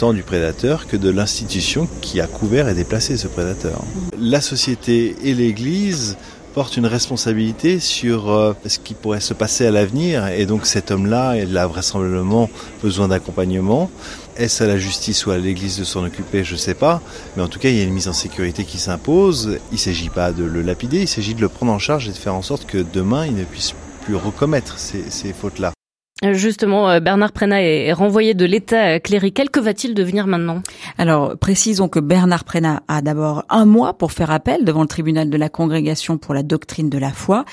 tant 0.01 0.13
du 0.13 0.25
prédateur 0.25 0.89
que 0.89 0.97
de 0.97 1.09
l'institution 1.09 1.89
qui 2.01 2.21
a 2.21 2.27
couvert 2.27 2.69
et 2.69 2.75
déplacé 2.75 3.17
ce 3.17 3.29
prédateur. 3.29 3.85
La 4.19 4.41
société 4.41 5.15
et 5.23 5.35
l'Église 5.35 6.17
portent 6.55 6.77
une 6.77 6.87
responsabilité 6.87 7.81
sur 7.81 8.31
euh, 8.31 8.55
ce 8.65 8.79
qui 8.79 8.95
pourrait 8.95 9.21
se 9.21 9.35
passer 9.35 9.67
à 9.67 9.73
l'avenir 9.73 10.29
et 10.29 10.47
donc 10.47 10.67
cet 10.67 10.93
homme-là, 10.93 11.37
il 11.37 11.59
a 11.59 11.67
vraisemblablement 11.67 12.49
besoin 12.81 13.09
d'accompagnement. 13.09 13.91
Est-ce 14.37 14.63
à 14.63 14.67
la 14.69 14.79
justice 14.79 15.27
ou 15.27 15.33
à 15.33 15.39
l'Église 15.39 15.79
de 15.79 15.85
s'en 15.85 16.05
occuper 16.05 16.45
Je 16.45 16.53
ne 16.53 16.59
sais 16.59 16.75
pas. 16.75 17.03
Mais 17.37 17.43
en 17.43 17.49
tout 17.49 17.59
cas, 17.59 17.69
il 17.69 17.77
y 17.77 17.81
a 17.81 17.85
une 17.85 17.93
mise 17.93 18.09
en 18.09 18.13
sécurité 18.13 18.65
qui 18.65 18.79
s'impose. 18.79 19.59
Il 19.73 19.75
ne 19.75 19.79
s'agit 19.79 20.11
pas 20.11 20.33
de 20.33 20.45
le 20.45 20.63
lapider, 20.63 21.01
il 21.01 21.09
s'agit 21.09 21.35
de 21.35 21.41
le 21.41 21.49
prendre 21.49 21.73
en 21.73 21.79
charge 21.79 22.09
et 22.09 22.13
de 22.13 22.17
faire 22.17 22.35
en 22.35 22.43
sorte 22.43 22.67
que 22.67 22.79
demain, 22.79 23.27
il 23.27 23.35
ne 23.35 23.45
puisse 23.45 23.75
plus 24.03 24.17
recommettre 24.17 24.79
ces, 24.79 25.11
ces 25.11 25.33
fautes-là. 25.33 25.73
Justement, 26.23 26.89
euh, 26.89 27.01
Bernard 27.01 27.33
Prénat 27.33 27.61
est 27.63 27.93
renvoyé 27.93 28.35
de 28.35 28.45
l'État 28.45 29.01
clérical. 29.01 29.51
Que 29.51 29.59
va-t-il 29.59 29.95
devenir 29.95 30.29
maintenant? 30.29 30.63
Alors, 30.97 31.37
précisons 31.37 31.89
que 31.89 31.99
Bernard 31.99 32.45
Prénat 32.45 32.85
a 32.87 33.03
d'abord 33.03 33.45
un 33.51 33.65
mois 33.65 33.95
pour 33.95 34.13
faire 34.13 34.31
appel 34.31 34.65
devant 34.65 34.83
le 34.83 34.87
tribunal 34.87 35.29
de 35.29 35.37
la 35.37 35.49
congrégation 35.49 36.17
pour 36.17 36.33
la 36.33 36.45
doctrine 36.45 36.89
de 36.89 36.99
la 36.99 37.11
foi. 37.11 37.45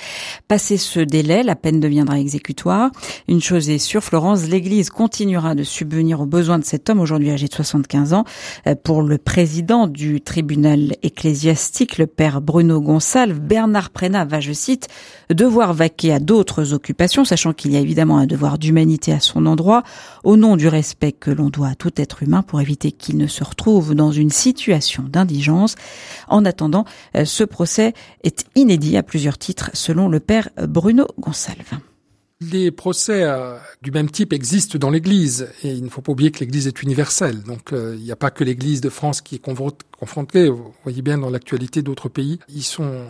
Passé 0.48 0.78
ce 0.78 1.00
délai, 1.00 1.42
la 1.42 1.56
peine 1.56 1.80
deviendra 1.80 2.20
exécutoire. 2.20 2.92
Une 3.28 3.42
chose 3.42 3.68
est 3.72 3.80
sûre, 3.80 4.04
Florence, 4.04 4.48
l'Église 4.48 4.92
continuera 4.92 5.56
de 5.56 5.64
subvenir 5.64 6.22
aux 6.22 6.28
besoins 6.28 6.60
de 6.60 6.64
cet 6.64 6.88
homme, 6.88 7.00
aujourd'hui 7.00 7.32
âgé 7.32 7.48
de 7.48 7.54
75 7.54 8.14
ans. 8.14 8.26
Euh, 8.68 8.76
pour 8.76 9.02
le 9.02 9.18
président 9.18 9.88
du 9.88 10.22
tribunal 10.22 10.94
ecclésiastique, 11.02 11.98
le 11.98 12.06
père 12.06 12.42
Bruno 12.42 12.80
Gonsalve, 12.80 13.40
Bernard 13.40 13.90
Prénat 13.90 14.26
va, 14.26 14.40
je 14.40 14.54
cite, 14.54 14.88
devoir 15.32 15.74
vaquer 15.74 16.14
à 16.14 16.20
d'autres 16.20 16.74
occupations, 16.74 17.26
sachant 17.26 17.54
qu'il 17.54 17.72
y 17.72 17.76
a 17.76 17.80
évidemment 17.80 18.20
un 18.20 18.28
devoir 18.28 18.51
d'humanité 18.58 19.12
à 19.14 19.20
son 19.20 19.46
endroit, 19.46 19.84
au 20.24 20.38
nom 20.38 20.58
du 20.58 20.68
respect 20.68 21.12
que 21.12 21.32
l'on 21.32 21.50
doit 21.50 21.70
à 21.70 21.76
tout 21.76 21.94
être 21.98 22.24
humain 22.24 22.42
pour 22.42 22.62
éviter 22.62 22.92
qu'il 22.92 23.18
ne 23.18 23.28
se 23.28 23.44
retrouve 23.44 23.96
dans 23.96 24.12
une 24.12 24.30
situation 24.30 25.04
d'indigence. 25.04 25.76
En 26.28 26.46
attendant, 26.46 26.86
euh, 27.16 27.26
ce 27.26 27.44
procès 27.44 27.94
est 28.24 28.46
inédit 28.56 28.98
à 28.98 29.04
plusieurs 29.04 29.38
titres, 29.38 29.70
selon 29.74 30.08
le 30.08 30.20
père 30.20 30.50
Bruno 30.68 31.08
Gonsalve. 31.20 31.80
Les 32.42 32.72
procès 32.72 33.24
euh, 33.24 33.58
du 33.84 33.92
même 33.92 34.10
type 34.10 34.34
existent 34.34 34.80
dans 34.80 34.90
l'Église 34.90 35.50
et 35.64 35.72
il 35.74 35.84
ne 35.84 35.90
faut 35.90 36.02
pas 36.02 36.12
oublier 36.12 36.32
que 36.32 36.40
l'Église 36.40 36.66
est 36.66 36.82
universelle. 36.82 37.44
Donc 37.44 37.72
euh, 37.72 37.96
il 37.96 38.04
n'y 38.04 38.12
a 38.12 38.16
pas 38.16 38.32
que 38.32 38.44
l'Église 38.44 38.82
de 38.82 38.90
France 38.90 39.22
qui 39.22 39.36
est 39.36 39.40
confrontée. 39.40 40.50
Vous 40.50 40.74
voyez 40.82 41.04
bien 41.04 41.20
dans 41.20 41.30
l'actualité 41.30 41.84
d'autres 41.84 42.10
pays, 42.10 42.40
ils 42.50 42.64
sont 42.64 43.06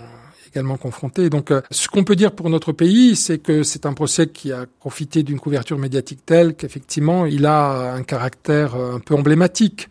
également 0.53 0.77
confrontés. 0.77 1.29
Donc, 1.29 1.51
euh, 1.51 1.61
ce 1.71 1.87
qu'on 1.87 2.03
peut 2.03 2.15
dire 2.15 2.31
pour 2.31 2.49
notre 2.49 2.71
pays, 2.71 3.15
c'est 3.15 3.39
que 3.39 3.63
c'est 3.63 3.85
un 3.85 3.93
procès 3.93 4.27
qui 4.27 4.51
a 4.51 4.65
profité 4.79 5.23
d'une 5.23 5.39
couverture 5.39 5.77
médiatique 5.77 6.25
telle 6.25 6.55
qu'effectivement, 6.55 7.25
il 7.25 7.45
a 7.45 7.93
un 7.93 8.03
caractère 8.03 8.75
euh, 8.75 8.95
un 8.95 8.99
peu 8.99 9.15
emblématique. 9.15 9.89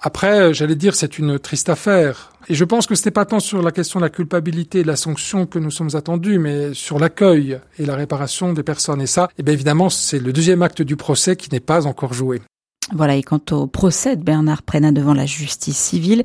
Après, 0.00 0.38
euh, 0.40 0.52
j'allais 0.52 0.74
dire, 0.74 0.94
c'est 0.94 1.18
une 1.18 1.38
triste 1.38 1.70
affaire. 1.70 2.32
Et 2.48 2.54
je 2.54 2.64
pense 2.64 2.86
que 2.86 2.94
ce 2.94 3.06
n'est 3.06 3.10
pas 3.10 3.24
tant 3.24 3.40
sur 3.40 3.62
la 3.62 3.72
question 3.72 4.00
de 4.00 4.04
la 4.04 4.10
culpabilité 4.10 4.80
et 4.80 4.82
de 4.82 4.88
la 4.88 4.96
sanction 4.96 5.46
que 5.46 5.58
nous 5.58 5.70
sommes 5.70 5.94
attendus, 5.94 6.38
mais 6.38 6.74
sur 6.74 6.98
l'accueil 6.98 7.58
et 7.78 7.86
la 7.86 7.96
réparation 7.96 8.52
des 8.52 8.62
personnes. 8.62 9.00
Et 9.00 9.06
ça, 9.06 9.30
eh 9.38 9.42
bien 9.42 9.54
évidemment, 9.54 9.88
c'est 9.88 10.18
le 10.18 10.32
deuxième 10.32 10.60
acte 10.60 10.82
du 10.82 10.96
procès 10.96 11.36
qui 11.36 11.48
n'est 11.50 11.60
pas 11.60 11.86
encore 11.86 12.12
joué. 12.12 12.42
Voilà, 12.92 13.16
et 13.16 13.22
quant 13.22 13.40
au 13.50 13.66
procès 13.66 14.16
de 14.16 14.22
Bernard 14.22 14.62
Prénat 14.62 14.92
devant 14.92 15.14
la 15.14 15.26
justice 15.26 15.76
civile, 15.76 16.22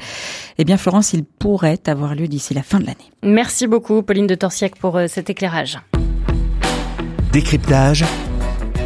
eh 0.57 0.65
bien 0.65 0.77
Florence, 0.77 1.13
il 1.13 1.23
pourrait 1.23 1.79
avoir 1.87 2.15
lieu 2.15 2.27
d'ici 2.27 2.53
la 2.53 2.63
fin 2.63 2.79
de 2.79 2.85
l'année. 2.85 2.97
Merci 3.23 3.67
beaucoup 3.67 4.03
Pauline 4.03 4.27
de 4.27 4.35
Torsiac 4.35 4.75
pour 4.77 4.97
euh, 4.97 5.07
cet 5.07 5.29
éclairage. 5.29 5.79
Décryptage, 7.31 8.05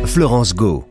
Florence 0.05 0.53
Go. 0.53 0.85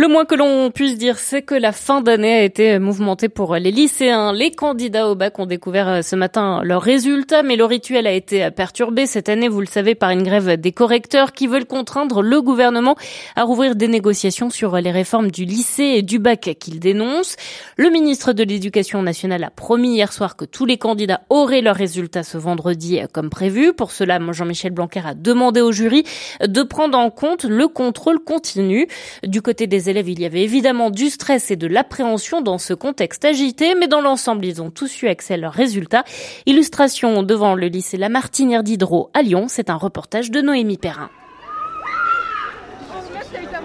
Le 0.00 0.08
moins 0.08 0.24
que 0.24 0.34
l'on 0.34 0.70
puisse 0.70 0.96
dire, 0.96 1.18
c'est 1.18 1.42
que 1.42 1.54
la 1.54 1.72
fin 1.72 2.00
d'année 2.00 2.32
a 2.32 2.42
été 2.42 2.78
mouvementée 2.78 3.28
pour 3.28 3.54
les 3.56 3.70
lycéens. 3.70 4.32
Les 4.32 4.50
candidats 4.50 5.10
au 5.10 5.14
bac 5.14 5.38
ont 5.38 5.44
découvert 5.44 5.88
euh, 5.88 6.00
ce 6.00 6.16
matin 6.16 6.62
leurs 6.64 6.80
résultats, 6.80 7.42
mais 7.42 7.54
le 7.54 7.66
rituel 7.66 8.06
a 8.06 8.12
été 8.12 8.50
perturbé 8.50 9.04
cette 9.04 9.28
année, 9.28 9.46
vous 9.46 9.60
le 9.60 9.66
savez, 9.66 9.94
par 9.94 10.08
une 10.08 10.22
grève 10.22 10.58
des 10.58 10.72
correcteurs 10.72 11.32
qui 11.32 11.46
veulent 11.46 11.66
contraindre 11.66 12.22
le 12.22 12.40
gouvernement 12.40 12.96
à 13.36 13.42
rouvrir 13.42 13.76
des 13.76 13.88
négociations 13.88 14.48
sur 14.48 14.74
les 14.78 14.90
réformes 14.90 15.30
du 15.30 15.44
lycée 15.44 15.92
et 15.96 16.00
du 16.00 16.18
bac 16.18 16.56
qu'ils 16.58 16.80
dénoncent. 16.80 17.36
Le 17.76 17.90
ministre 17.90 18.32
de 18.32 18.42
l'Éducation 18.42 19.02
nationale 19.02 19.44
a 19.44 19.50
promis 19.50 19.96
hier 19.96 20.14
soir 20.14 20.34
que 20.34 20.46
tous 20.46 20.64
les 20.64 20.78
candidats 20.78 21.20
auraient 21.28 21.60
leurs 21.60 21.76
résultats 21.76 22.22
ce 22.22 22.38
vendredi 22.38 23.00
euh, 23.00 23.06
comme 23.12 23.28
prévu. 23.28 23.74
Pour 23.74 23.90
cela, 23.90 24.18
Jean-Michel 24.32 24.72
Blanquer 24.72 25.02
a 25.04 25.12
demandé 25.12 25.60
au 25.60 25.72
jury 25.72 26.04
de 26.42 26.62
prendre 26.62 26.96
en 26.96 27.10
compte 27.10 27.44
le 27.44 27.68
contrôle 27.68 28.18
continu. 28.18 28.88
Du 29.24 29.42
côté 29.42 29.66
des 29.66 29.89
il 29.90 30.20
y 30.20 30.24
avait 30.24 30.42
évidemment 30.42 30.90
du 30.90 31.10
stress 31.10 31.50
et 31.50 31.56
de 31.56 31.66
l'appréhension 31.66 32.40
dans 32.40 32.58
ce 32.58 32.74
contexte 32.74 33.24
agité, 33.24 33.74
mais 33.74 33.88
dans 33.88 34.00
l'ensemble, 34.00 34.44
ils 34.44 34.62
ont 34.62 34.70
tous 34.70 35.02
eu 35.02 35.08
accès 35.08 35.34
à 35.34 35.36
leurs 35.36 35.52
résultats. 35.52 36.04
Illustration 36.46 37.22
devant 37.22 37.54
le 37.54 37.66
lycée 37.66 37.96
La 37.96 38.08
Martinière 38.08 38.62
d'Hydro 38.62 39.10
à 39.14 39.22
Lyon, 39.22 39.46
c'est 39.48 39.70
un 39.70 39.76
reportage 39.76 40.30
de 40.30 40.40
Noémie 40.40 40.78
Perrin. 40.78 41.10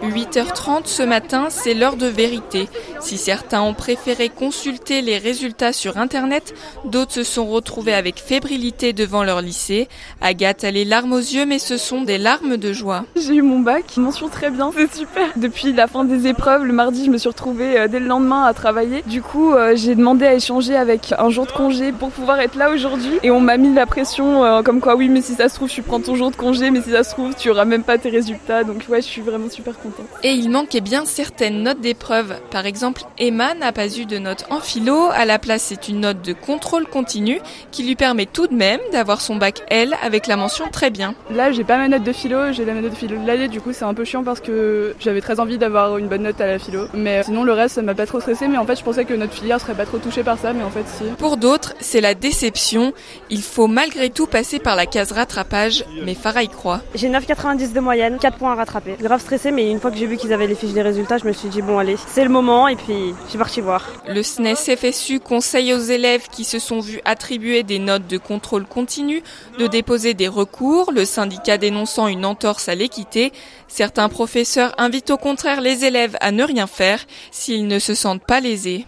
8h30 0.09 0.85
ce 0.85 1.03
matin, 1.03 1.47
c'est 1.49 1.73
l'heure 1.73 1.95
de 1.95 2.07
vérité. 2.07 2.67
Si 2.99 3.17
certains 3.17 3.61
ont 3.61 3.73
préféré 3.73 4.29
consulter 4.29 5.01
les 5.01 5.17
résultats 5.17 5.73
sur 5.73 5.97
Internet, 5.97 6.53
d'autres 6.85 7.13
se 7.13 7.23
sont 7.23 7.45
retrouvés 7.45 7.93
avec 7.93 8.17
fébrilité 8.17 8.93
devant 8.93 9.23
leur 9.23 9.41
lycée. 9.41 9.87
Agathe 10.21 10.63
a 10.63 10.71
les 10.71 10.85
larmes 10.85 11.13
aux 11.13 11.19
yeux, 11.19 11.45
mais 11.45 11.59
ce 11.59 11.77
sont 11.77 12.01
des 12.01 12.17
larmes 12.17 12.57
de 12.57 12.73
joie. 12.73 13.05
J'ai 13.15 13.35
eu 13.35 13.41
mon 13.41 13.59
bac, 13.59 13.97
mention 13.97 14.27
très 14.27 14.49
bien, 14.49 14.71
c'est 14.75 14.93
super. 14.93 15.27
Depuis 15.35 15.73
la 15.73 15.87
fin 15.87 16.03
des 16.03 16.27
épreuves, 16.27 16.65
le 16.65 16.73
mardi, 16.73 17.05
je 17.05 17.11
me 17.11 17.17
suis 17.17 17.29
retrouvée 17.29 17.79
euh, 17.79 17.87
dès 17.87 17.99
le 17.99 18.07
lendemain 18.07 18.43
à 18.43 18.53
travailler. 18.53 19.03
Du 19.07 19.21
coup, 19.21 19.53
euh, 19.53 19.73
j'ai 19.75 19.95
demandé 19.95 20.25
à 20.25 20.33
échanger 20.33 20.75
avec 20.75 21.13
un 21.17 21.29
jour 21.29 21.45
de 21.45 21.51
congé 21.51 21.91
pour 21.91 22.09
pouvoir 22.09 22.39
être 22.39 22.55
là 22.55 22.71
aujourd'hui. 22.71 23.19
Et 23.23 23.31
on 23.31 23.39
m'a 23.39 23.57
mis 23.57 23.73
la 23.73 23.85
pression, 23.85 24.43
euh, 24.43 24.61
comme 24.61 24.81
quoi, 24.81 24.95
oui, 24.95 25.09
mais 25.09 25.21
si 25.21 25.33
ça 25.35 25.49
se 25.49 25.55
trouve, 25.55 25.69
tu 25.69 25.81
prends 25.81 25.99
ton 25.99 26.15
jour 26.15 26.31
de 26.31 26.35
congé, 26.35 26.71
mais 26.71 26.81
si 26.81 26.91
ça 26.91 27.03
se 27.03 27.11
trouve, 27.11 27.35
tu 27.35 27.49
auras 27.49 27.65
même 27.65 27.83
pas 27.83 27.97
tes 27.97 28.09
résultats. 28.09 28.63
Donc 28.63 28.85
ouais, 28.89 29.01
je 29.01 29.07
suis 29.07 29.21
vraiment 29.21 29.49
super 29.49 29.77
contente. 29.79 29.94
Et 30.23 30.31
il 30.31 30.49
manquait 30.49 30.81
bien 30.81 31.05
certaines 31.05 31.61
notes 31.63 31.81
d'épreuve. 31.81 32.35
Par 32.51 32.65
exemple, 32.65 33.03
Emma 33.17 33.53
n'a 33.53 33.71
pas 33.71 33.87
eu 33.87 34.05
de 34.05 34.17
note 34.17 34.45
en 34.49 34.59
philo. 34.59 35.09
À 35.13 35.25
la 35.25 35.39
place, 35.39 35.63
c'est 35.63 35.87
une 35.87 35.99
note 36.01 36.21
de 36.21 36.33
contrôle 36.33 36.87
continu 36.87 37.39
qui 37.71 37.83
lui 37.83 37.95
permet 37.95 38.25
tout 38.25 38.47
de 38.47 38.55
même 38.55 38.79
d'avoir 38.91 39.21
son 39.21 39.35
bac 39.35 39.61
L 39.69 39.95
avec 40.01 40.27
la 40.27 40.35
mention 40.35 40.65
très 40.71 40.89
bien. 40.89 41.15
Là, 41.29 41.51
j'ai 41.51 41.63
pas 41.63 41.77
ma 41.77 41.87
note 41.87 42.03
de 42.03 42.11
philo, 42.11 42.51
j'ai 42.51 42.65
la 42.65 42.73
note 42.73 42.91
de 42.91 42.95
philo 42.95 43.17
de 43.17 43.27
l'année. 43.27 43.47
Du 43.47 43.61
coup, 43.61 43.71
c'est 43.71 43.85
un 43.85 43.93
peu 43.93 44.03
chiant 44.03 44.23
parce 44.23 44.39
que 44.39 44.95
j'avais 44.99 45.21
très 45.21 45.39
envie 45.39 45.57
d'avoir 45.57 45.97
une 45.97 46.07
bonne 46.07 46.23
note 46.23 46.41
à 46.41 46.47
la 46.47 46.59
philo. 46.59 46.87
Mais 46.93 47.23
sinon, 47.23 47.43
le 47.43 47.53
reste, 47.53 47.75
ça 47.75 47.81
m'a 47.81 47.93
pas 47.93 48.05
trop 48.05 48.19
stressé. 48.19 48.47
Mais 48.47 48.57
en 48.57 48.65
fait, 48.65 48.75
je 48.75 48.83
pensais 48.83 49.05
que 49.05 49.13
notre 49.13 49.33
filière 49.33 49.61
serait 49.61 49.75
pas 49.75 49.85
trop 49.85 49.99
touchée 49.99 50.23
par 50.23 50.39
ça. 50.39 50.53
Mais 50.53 50.63
en 50.63 50.71
fait, 50.71 50.85
si. 50.87 51.03
Pour 51.17 51.37
d'autres, 51.37 51.73
c'est 51.79 52.01
la 52.01 52.15
déception. 52.15 52.93
Il 53.29 53.41
faut 53.41 53.67
malgré 53.67 54.09
tout 54.09 54.27
passer 54.27 54.59
par 54.59 54.75
la 54.75 54.85
case 54.85 55.11
rattrapage. 55.11 55.85
Mais 56.03 56.15
Farah 56.15 56.43
y 56.43 56.49
croit. 56.49 56.81
J'ai 56.95 57.09
9,90 57.09 57.73
de 57.73 57.79
moyenne, 57.79 58.17
4 58.19 58.37
points 58.37 58.53
à 58.53 58.55
rattraper. 58.55 58.95
Grave 59.01 59.21
stressé, 59.21 59.51
mais 59.51 59.69
une 59.69 59.79
fois 59.85 59.91
que 59.91 59.99
j'ai 59.99 60.07
vu 60.07 60.17
qu'ils 60.17 60.33
avaient 60.33 60.47
les 60.47 60.55
fiches 60.55 60.73
des 60.73 60.81
résultats, 60.81 61.19
je 61.19 61.25
me 61.25 61.31
suis 61.31 61.47
dit, 61.47 61.61
bon, 61.61 61.77
allez, 61.77 61.95
c'est 62.07 62.23
le 62.23 62.31
moment. 62.31 62.67
Et 62.67 62.75
puis, 62.75 63.13
j'ai 63.31 63.37
parti 63.37 63.61
voir. 63.61 63.87
Le 64.07 64.23
SNES 64.23 64.75
FSU 64.75 65.19
conseille 65.19 65.75
aux 65.75 65.79
élèves 65.79 66.27
qui 66.27 66.43
se 66.43 66.57
sont 66.57 66.79
vus 66.79 67.01
attribuer 67.05 67.61
des 67.61 67.77
notes 67.77 68.07
de 68.07 68.17
contrôle 68.17 68.65
continu 68.65 69.21
de 69.59 69.67
déposer 69.67 70.15
des 70.15 70.27
recours, 70.27 70.91
le 70.91 71.05
syndicat 71.05 71.59
dénonçant 71.59 72.07
une 72.07 72.25
entorse 72.25 72.67
à 72.67 72.73
l'équité. 72.73 73.31
Certains 73.67 74.09
professeurs 74.09 74.73
invitent 74.79 75.11
au 75.11 75.17
contraire 75.17 75.61
les 75.61 75.85
élèves 75.85 76.17
à 76.19 76.31
ne 76.31 76.43
rien 76.43 76.65
faire 76.65 77.05
s'ils 77.29 77.67
ne 77.67 77.77
se 77.77 77.93
sentent 77.93 78.25
pas 78.25 78.39
lésés. 78.39 78.87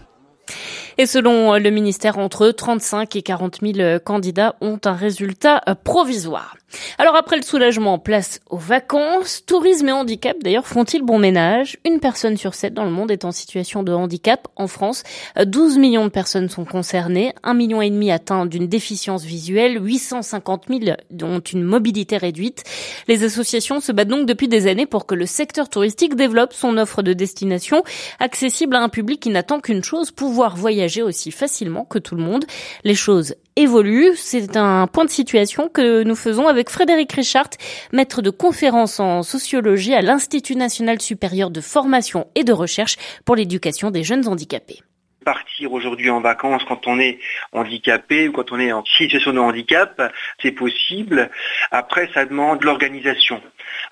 Et 0.96 1.06
selon 1.06 1.54
le 1.54 1.70
ministère, 1.70 2.18
entre 2.18 2.50
35 2.50 3.14
et 3.14 3.22
40 3.22 3.58
000 3.62 4.00
candidats 4.04 4.56
ont 4.60 4.80
un 4.84 4.94
résultat 4.94 5.62
provisoire. 5.84 6.56
Alors 6.98 7.16
après 7.16 7.36
le 7.36 7.42
soulagement, 7.42 7.98
place 7.98 8.40
aux 8.50 8.58
vacances. 8.58 9.42
Tourisme 9.46 9.88
et 9.88 9.92
handicap, 9.92 10.36
d'ailleurs, 10.42 10.66
font-ils 10.66 11.02
bon 11.02 11.18
ménage? 11.18 11.78
Une 11.84 12.00
personne 12.00 12.36
sur 12.36 12.54
sept 12.54 12.74
dans 12.74 12.84
le 12.84 12.90
monde 12.90 13.10
est 13.10 13.24
en 13.24 13.32
situation 13.32 13.82
de 13.82 13.92
handicap. 13.92 14.48
En 14.56 14.66
France, 14.66 15.02
12 15.42 15.78
millions 15.78 16.04
de 16.04 16.10
personnes 16.10 16.48
sont 16.48 16.64
concernées, 16.64 17.32
1 17.42 17.54
million 17.54 17.80
et 17.80 17.90
demi 17.90 18.10
atteints 18.10 18.46
d'une 18.46 18.66
déficience 18.68 19.24
visuelle, 19.24 19.78
850 19.82 20.66
000 20.68 20.96
ont 21.22 21.40
une 21.40 21.62
mobilité 21.62 22.16
réduite. 22.16 22.64
Les 23.06 23.24
associations 23.24 23.80
se 23.80 23.92
battent 23.92 24.08
donc 24.08 24.26
depuis 24.26 24.48
des 24.48 24.66
années 24.66 24.86
pour 24.86 25.06
que 25.06 25.14
le 25.14 25.26
secteur 25.26 25.68
touristique 25.68 26.14
développe 26.14 26.52
son 26.52 26.76
offre 26.76 27.02
de 27.02 27.12
destination 27.12 27.82
accessible 28.20 28.76
à 28.76 28.82
un 28.82 28.88
public 28.88 29.20
qui 29.20 29.30
n'attend 29.30 29.60
qu'une 29.60 29.84
chose, 29.84 30.10
pouvoir 30.10 30.56
voyager 30.56 31.02
aussi 31.02 31.30
facilement 31.30 31.84
que 31.84 31.98
tout 31.98 32.14
le 32.14 32.22
monde. 32.22 32.44
Les 32.84 32.94
choses 32.94 33.34
évolue. 33.58 34.12
C'est 34.14 34.56
un 34.56 34.86
point 34.86 35.04
de 35.04 35.10
situation 35.10 35.68
que 35.68 36.02
nous 36.04 36.14
faisons 36.14 36.46
avec 36.46 36.70
Frédéric 36.70 37.12
Richard, 37.12 37.50
maître 37.92 38.22
de 38.22 38.30
conférences 38.30 39.00
en 39.00 39.22
sociologie 39.22 39.94
à 39.94 40.00
l'Institut 40.00 40.56
national 40.56 41.00
supérieur 41.00 41.50
de 41.50 41.60
formation 41.60 42.28
et 42.34 42.44
de 42.44 42.52
recherche 42.52 42.96
pour 43.24 43.36
l'éducation 43.36 43.90
des 43.90 44.04
jeunes 44.04 44.26
handicapés 44.26 44.80
partir 45.24 45.70
aujourd'hui 45.74 46.08
en 46.08 46.22
vacances 46.22 46.62
quand 46.66 46.86
on 46.86 46.98
est 46.98 47.18
handicapé 47.52 48.28
ou 48.28 48.32
quand 48.32 48.50
on 48.50 48.58
est 48.58 48.72
en 48.72 48.82
situation 48.86 49.34
de 49.34 49.38
handicap, 49.38 50.00
c'est 50.40 50.52
possible. 50.52 51.30
Après, 51.70 52.08
ça 52.14 52.24
demande 52.24 52.64
l'organisation. 52.64 53.42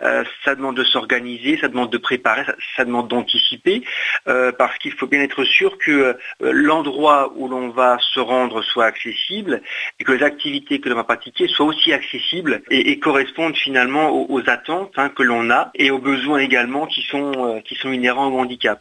Euh, 0.03 0.25
ça 0.45 0.55
demande 0.55 0.77
de 0.77 0.85
s'organiser, 0.85 1.59
ça 1.61 1.69
demande 1.69 1.91
de 1.91 1.99
préparer, 1.99 2.45
ça, 2.77 2.85
demande 2.85 3.09
d'anticiper, 3.09 3.83
euh, 4.29 4.53
parce 4.53 4.77
qu'il 4.79 4.93
faut 4.93 5.07
bien 5.07 5.21
être 5.21 5.45
sûr 5.45 5.79
que 5.79 5.91
euh, 5.91 6.15
l'endroit 6.41 7.33
où 7.37 7.49
l'on 7.49 7.71
va 7.71 7.99
se 8.01 8.21
rendre 8.21 8.63
soit 8.63 8.85
accessible 8.85 9.63
et 9.99 10.05
que 10.05 10.13
les 10.13 10.23
activités 10.23 10.81
que 10.81 10.89
l'on 10.89 10.97
va 10.97 11.05
pratiquer 11.05 11.49
soient 11.49 11.67
aussi 11.67 11.93
accessibles 11.93 12.63
et, 12.71 12.99
correspondent 12.99 13.57
finalement 13.57 14.11
aux, 14.11 14.43
attentes 14.49 14.93
hein, 14.97 15.11
que 15.11 15.23
l'on 15.23 15.51
a 15.51 15.71
et 15.75 15.91
aux 15.91 15.99
besoins 15.99 16.39
également 16.39 16.87
qui 16.87 17.03
sont, 17.03 17.63
qui 17.65 17.75
sont 17.75 17.93
inhérents 17.93 18.29
au 18.29 18.39
handicap. 18.39 18.81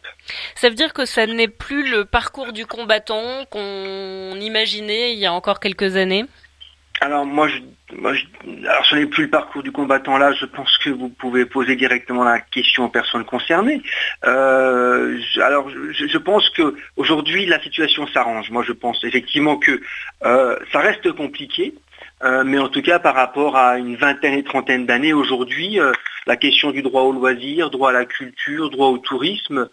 Ça 0.54 0.68
veut 0.68 0.74
dire 0.74 0.92
que 0.92 1.04
ça 1.04 1.26
n'est 1.26 1.48
plus 1.48 1.88
le 1.88 2.04
parcours 2.04 2.52
du 2.52 2.66
combattant 2.66 3.44
qu'on 3.50 4.40
imaginait 4.40 5.12
il 5.12 5.18
y 5.18 5.26
a 5.26 5.32
encore 5.32 5.60
quelques 5.60 5.96
années? 5.96 6.24
Alors 7.00 7.26
moi, 7.26 7.48
je, 7.48 7.58
alors 8.66 8.86
ce 8.86 8.96
n'est 8.96 9.06
plus 9.06 9.24
le 9.24 9.30
parcours 9.30 9.62
du 9.62 9.70
combattant 9.70 10.18
là. 10.18 10.32
Je 10.32 10.46
pense 10.46 10.76
que 10.78 10.90
vous 10.90 11.08
pouvez 11.08 11.44
poser 11.44 11.76
directement 11.76 12.24
la 12.24 12.40
question 12.40 12.84
aux 12.84 12.88
personnes 12.88 13.24
concernées. 13.24 13.82
Euh, 14.24 15.18
alors 15.36 15.68
je, 15.70 16.18
pense 16.18 16.50
que 16.50 16.74
aujourd'hui 16.96 17.46
la 17.46 17.60
situation 17.62 18.06
s'arrange. 18.08 18.50
Moi 18.50 18.64
je 18.66 18.72
pense 18.72 19.04
effectivement 19.04 19.56
que 19.56 19.80
euh, 20.24 20.58
ça 20.72 20.80
reste 20.80 21.12
compliqué, 21.12 21.74
euh, 22.24 22.44
mais 22.44 22.58
en 22.58 22.68
tout 22.68 22.82
cas 22.82 22.98
par 22.98 23.14
rapport 23.14 23.56
à 23.56 23.78
une 23.78 23.96
vingtaine 23.96 24.34
et 24.34 24.44
trentaine 24.44 24.86
d'années 24.86 25.12
aujourd'hui, 25.12 25.78
la 26.26 26.36
question 26.36 26.70
du 26.70 26.82
droit 26.82 27.02
au 27.02 27.12
loisir, 27.12 27.70
droit 27.70 27.90
à 27.90 27.92
la 27.92 28.04
culture, 28.04 28.70
droit 28.70 28.88
au 28.88 28.98
tourisme, 28.98 29.68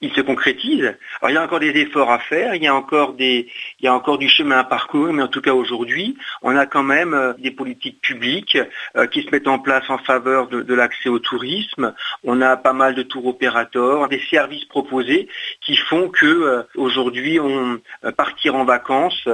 il 0.00 0.12
se 0.12 0.20
concrétise. 0.20 0.94
Alors 1.20 1.30
il 1.30 1.34
y 1.34 1.36
a 1.36 1.42
encore 1.42 1.58
des 1.58 1.70
efforts 1.70 2.10
à 2.10 2.20
faire, 2.20 2.54
il 2.54 2.62
y 2.62 2.68
a 2.68 2.74
encore 2.74 4.18
du 4.18 4.28
chemin 4.28 4.58
à 4.58 4.64
parcourir, 4.64 5.12
mais 5.12 5.22
en 5.22 5.28
tout 5.28 5.40
cas 5.40 5.52
aujourd'hui, 5.52 6.16
on 6.42 6.56
a 6.56 6.66
quand 6.66 6.84
même 6.84 7.14
euh, 7.14 7.32
des 7.38 7.50
politiques 7.50 8.00
publiques 8.00 8.58
euh, 8.96 9.06
qui 9.08 9.22
se 9.22 9.30
mettent 9.30 9.48
en 9.48 9.58
place 9.58 9.84
en 9.88 9.98
faveur 9.98 10.48
de, 10.48 10.74
l'accès 10.74 11.08
au 11.08 11.18
tourisme. 11.18 11.94
On 12.22 12.40
a 12.40 12.56
pas 12.56 12.72
mal 12.72 12.94
de 12.94 13.02
tours 13.02 13.26
opérateurs, 13.26 14.08
des 14.08 14.22
services 14.30 14.66
proposés 14.66 15.28
qui 15.60 15.76
font 15.76 16.08
que 16.08 16.26
euh, 16.26 16.62
aujourd'hui, 16.76 17.40
partir 18.16 18.54
en 18.54 18.64
vacances 18.64 19.28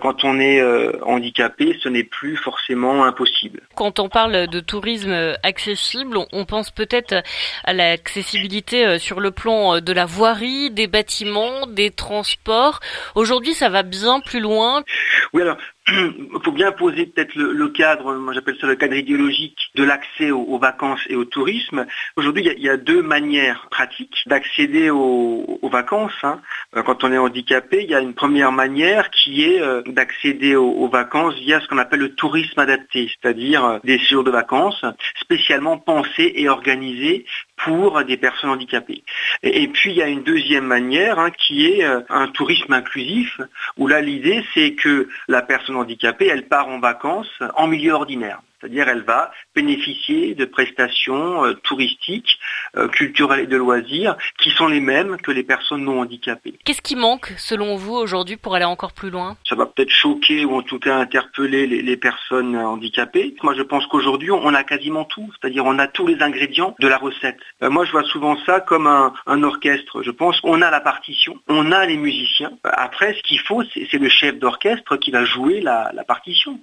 quand 0.00 0.24
on 0.24 0.38
est 0.38 0.62
handicapé, 1.02 1.78
ce 1.82 1.88
n'est 1.88 2.04
plus 2.04 2.36
forcément 2.36 3.04
impossible. 3.04 3.62
Quand 3.74 3.98
on 3.98 4.08
parle 4.08 4.46
de 4.46 4.60
tourisme 4.60 5.36
accessible, 5.42 6.18
on 6.32 6.44
pense 6.44 6.70
peut-être 6.70 7.22
à 7.64 7.72
l'accessibilité 7.72 8.98
sur 8.98 9.20
le 9.20 9.30
plan 9.30 9.80
de 9.80 9.92
la 9.92 10.03
voirie, 10.04 10.70
des 10.70 10.86
bâtiments, 10.86 11.66
des 11.66 11.90
transports. 11.90 12.80
Aujourd'hui, 13.14 13.54
ça 13.54 13.68
va 13.68 13.82
bien 13.82 14.20
plus 14.20 14.40
loin. 14.40 14.84
Oui, 15.32 15.42
alors 15.42 15.56
il 15.88 16.38
faut 16.42 16.52
bien 16.52 16.72
poser 16.72 17.06
peut-être 17.06 17.34
le, 17.34 17.68
cadre, 17.68 18.14
moi 18.14 18.32
j'appelle 18.32 18.56
ça 18.58 18.66
le 18.66 18.74
cadre 18.74 18.94
idéologique 18.94 19.70
de 19.74 19.84
l'accès 19.84 20.30
aux, 20.30 20.58
vacances 20.58 21.00
et 21.10 21.16
au 21.16 21.26
tourisme. 21.26 21.86
Aujourd'hui, 22.16 22.48
il, 22.56 22.62
y, 22.62 22.70
a 22.70 22.78
deux 22.78 23.02
manières 23.02 23.68
pratiques 23.70 24.22
d'accéder 24.26 24.88
aux, 24.88 25.60
vacances. 25.70 26.12
Hein. 26.22 26.40
Euh, 26.76 26.82
quand 26.82 27.04
on 27.04 27.12
est 27.12 27.18
handicapé, 27.18 27.82
il 27.82 27.90
y 27.90 27.94
a 27.94 28.00
une 28.00 28.14
première 28.14 28.52
manière 28.52 29.10
qui 29.10 29.44
est 29.44 29.60
euh, 29.60 29.82
d'accéder 29.86 30.54
aux, 30.56 30.88
vacances 30.88 31.34
via 31.34 31.60
ce 31.60 31.66
qu'on 31.66 31.78
appelle 31.78 32.00
le 32.00 32.14
tourisme 32.14 32.60
adapté, 32.60 33.10
c'est-à-dire 33.10 33.64
euh, 33.64 33.78
des 33.82 33.98
séjours 33.98 34.24
de 34.24 34.30
vacances 34.30 34.84
spécialement 35.20 35.76
pensés 35.78 36.32
et 36.36 36.48
organisés 36.48 37.26
pour 37.56 38.02
des 38.04 38.16
personnes 38.16 38.50
handicapées. 38.50 39.02
Et, 39.42 39.68
puis 39.68 39.90
il 39.90 39.96
y 39.96 40.02
a 40.02 40.08
une 40.08 40.22
deuxième 40.22 40.66
manière 40.66 41.18
hein, 41.18 41.30
qui 41.30 41.66
est 41.66 41.84
un 41.84 42.26
tourisme 42.28 42.72
inclusif, 42.72 43.40
où 43.76 43.86
là 43.86 44.00
l'idée 44.00 44.44
c'est 44.54 44.74
que 44.74 45.08
la 45.28 45.40
personne 45.40 45.73
handicapée, 45.76 46.26
elle 46.26 46.48
part 46.48 46.68
en 46.68 46.80
vacances 46.80 47.42
en 47.54 47.66
milieu 47.66 47.92
ordinaire. 47.92 48.40
C'est-à-dire 48.60 48.88
elle 48.88 49.02
va 49.02 49.30
bénéficier 49.54 50.34
de 50.34 50.44
prestations 50.44 51.44
euh, 51.44 51.54
touristiques, 51.54 52.38
euh, 52.76 52.88
culturelles 52.88 53.40
et 53.40 53.46
de 53.46 53.56
loisirs 53.56 54.16
qui 54.38 54.50
sont 54.50 54.68
les 54.68 54.80
mêmes 54.80 55.16
que 55.18 55.30
les 55.30 55.42
personnes 55.42 55.84
non 55.84 56.00
handicapées. 56.00 56.54
Qu'est-ce 56.64 56.82
qui 56.82 56.96
manque 56.96 57.32
selon 57.36 57.76
vous 57.76 57.94
aujourd'hui 57.94 58.36
pour 58.36 58.54
aller 58.54 58.64
encore 58.64 58.92
plus 58.92 59.10
loin? 59.10 59.36
Ça 59.48 59.54
va 59.54 59.66
peut-être 59.66 59.90
choquer 59.90 60.44
ou 60.44 60.56
en 60.56 60.62
tout 60.62 60.78
cas 60.78 60.96
interpeller 60.96 61.66
les, 61.66 61.96
personnes 61.96 62.56
handicapées. 62.56 63.34
Moi 63.42 63.54
je 63.54 63.62
pense 63.62 63.86
qu'aujourd'hui 63.86 64.30
on 64.30 64.54
a 64.54 64.64
quasiment 64.64 65.04
tout, 65.04 65.30
c'est-à-dire 65.40 65.64
on 65.64 65.78
a 65.78 65.86
tous 65.86 66.06
les 66.06 66.20
ingrédients 66.22 66.74
de 66.80 66.88
la 66.88 66.98
recette. 66.98 67.38
Euh, 67.62 67.70
moi 67.70 67.84
je 67.84 67.92
vois 67.92 68.04
souvent 68.04 68.36
ça 68.44 68.60
comme 68.60 68.86
un, 68.86 69.42
orchestre. 69.42 70.02
Je 70.02 70.10
pense 70.10 70.40
qu'on 70.40 70.62
a 70.62 70.70
la 70.70 70.80
partition, 70.80 71.38
on 71.48 71.70
a 71.70 71.86
les 71.86 71.96
musiciens. 71.96 72.52
Après 72.64 73.14
ce 73.14 73.22
qu'il 73.22 73.40
faut 73.40 73.62
c'est 73.74 73.92
le 73.92 74.08
chef 74.08 74.38
d'orchestre 74.38 74.96
qui 74.96 75.10
va 75.10 75.24
jouer 75.24 75.60
la 75.60 76.04
partition. 76.06 76.60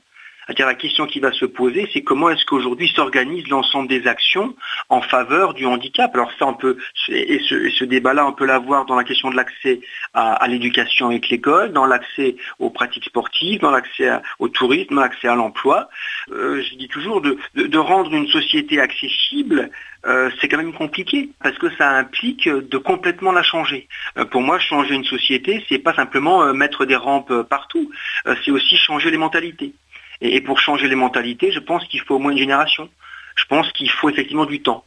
C'est-à-dire 0.52 0.68
la 0.68 0.76
question 0.76 1.06
qui 1.06 1.22
va 1.22 1.32
se 1.32 1.46
poser, 1.46 1.90
c'est 1.94 2.02
comment 2.02 2.30
est-ce 2.30 2.44
qu'aujourd'hui 2.44 2.90
s'organise 2.90 3.48
l'ensemble 3.48 3.88
des 3.88 4.06
actions 4.06 4.54
en 4.90 5.02
faveur 5.02 5.54
du 5.54 5.66
handicap. 5.66 6.14
Alors 6.14 6.30
ça, 6.38 6.46
on 6.46 6.56
peut, 6.56 6.76
et 7.08 7.40
ce, 7.40 7.86
débat-là, 7.86 8.28
on 8.28 8.34
peut 8.34 8.46
l'avoir 8.46 8.86
dans 8.86 8.98
la 8.98 9.06
question 9.06 9.30
de 9.30 9.38
l'accès 9.38 9.80
à, 10.14 10.46
l'éducation 10.50 11.08
avec 11.08 11.30
l'école, 11.30 11.72
dans 11.72 11.86
l'accès 11.86 12.36
aux 12.60 12.70
pratiques 12.70 13.06
sportives, 13.06 13.62
dans 13.62 13.72
l'accès 13.72 14.10
au 14.40 14.50
tourisme, 14.50 14.96
dans 14.96 15.02
l'accès 15.02 15.30
à 15.30 15.36
l'emploi. 15.36 15.88
Euh, 16.34 16.62
je 16.62 16.76
dis 16.76 16.90
toujours 16.90 17.22
de, 17.22 17.38
rendre 17.78 18.14
une 18.14 18.28
société 18.28 18.82
accessible, 18.82 19.70
euh, 20.06 20.30
c'est 20.42 20.50
quand 20.50 20.58
même 20.58 20.74
compliqué 20.74 21.30
parce 21.42 21.58
que 21.58 21.74
ça 21.78 21.92
implique 21.92 22.50
de 22.50 22.78
complètement 22.78 23.32
la 23.32 23.44
changer. 23.44 23.88
Euh, 24.18 24.26
pour 24.26 24.42
moi, 24.42 24.60
changer 24.60 24.96
une 24.96 25.06
société, 25.06 25.64
c'est 25.70 25.80
pas 25.80 25.94
simplement 25.94 26.54
mettre 26.54 26.84
des 26.84 26.98
rampes 26.98 27.44
partout, 27.44 27.90
c'est 28.44 28.52
aussi 28.52 28.76
changer 28.76 29.12
les 29.12 29.18
mentalités. 29.18 29.74
Et, 30.22 30.42
pour 30.42 30.60
changer 30.60 30.88
les 30.88 30.96
mentalités, 30.96 31.52
je 31.52 31.60
pense 31.60 31.86
qu'il 31.86 32.02
faut 32.02 32.16
au 32.16 32.20
moins 32.20 32.32
une 32.32 32.38
génération. 32.38 32.90
Je 33.36 33.46
pense 33.46 33.72
qu'il 33.72 33.90
faut 33.90 34.10
effectivement 34.10 34.46
du 34.46 34.62
temps. 34.62 34.84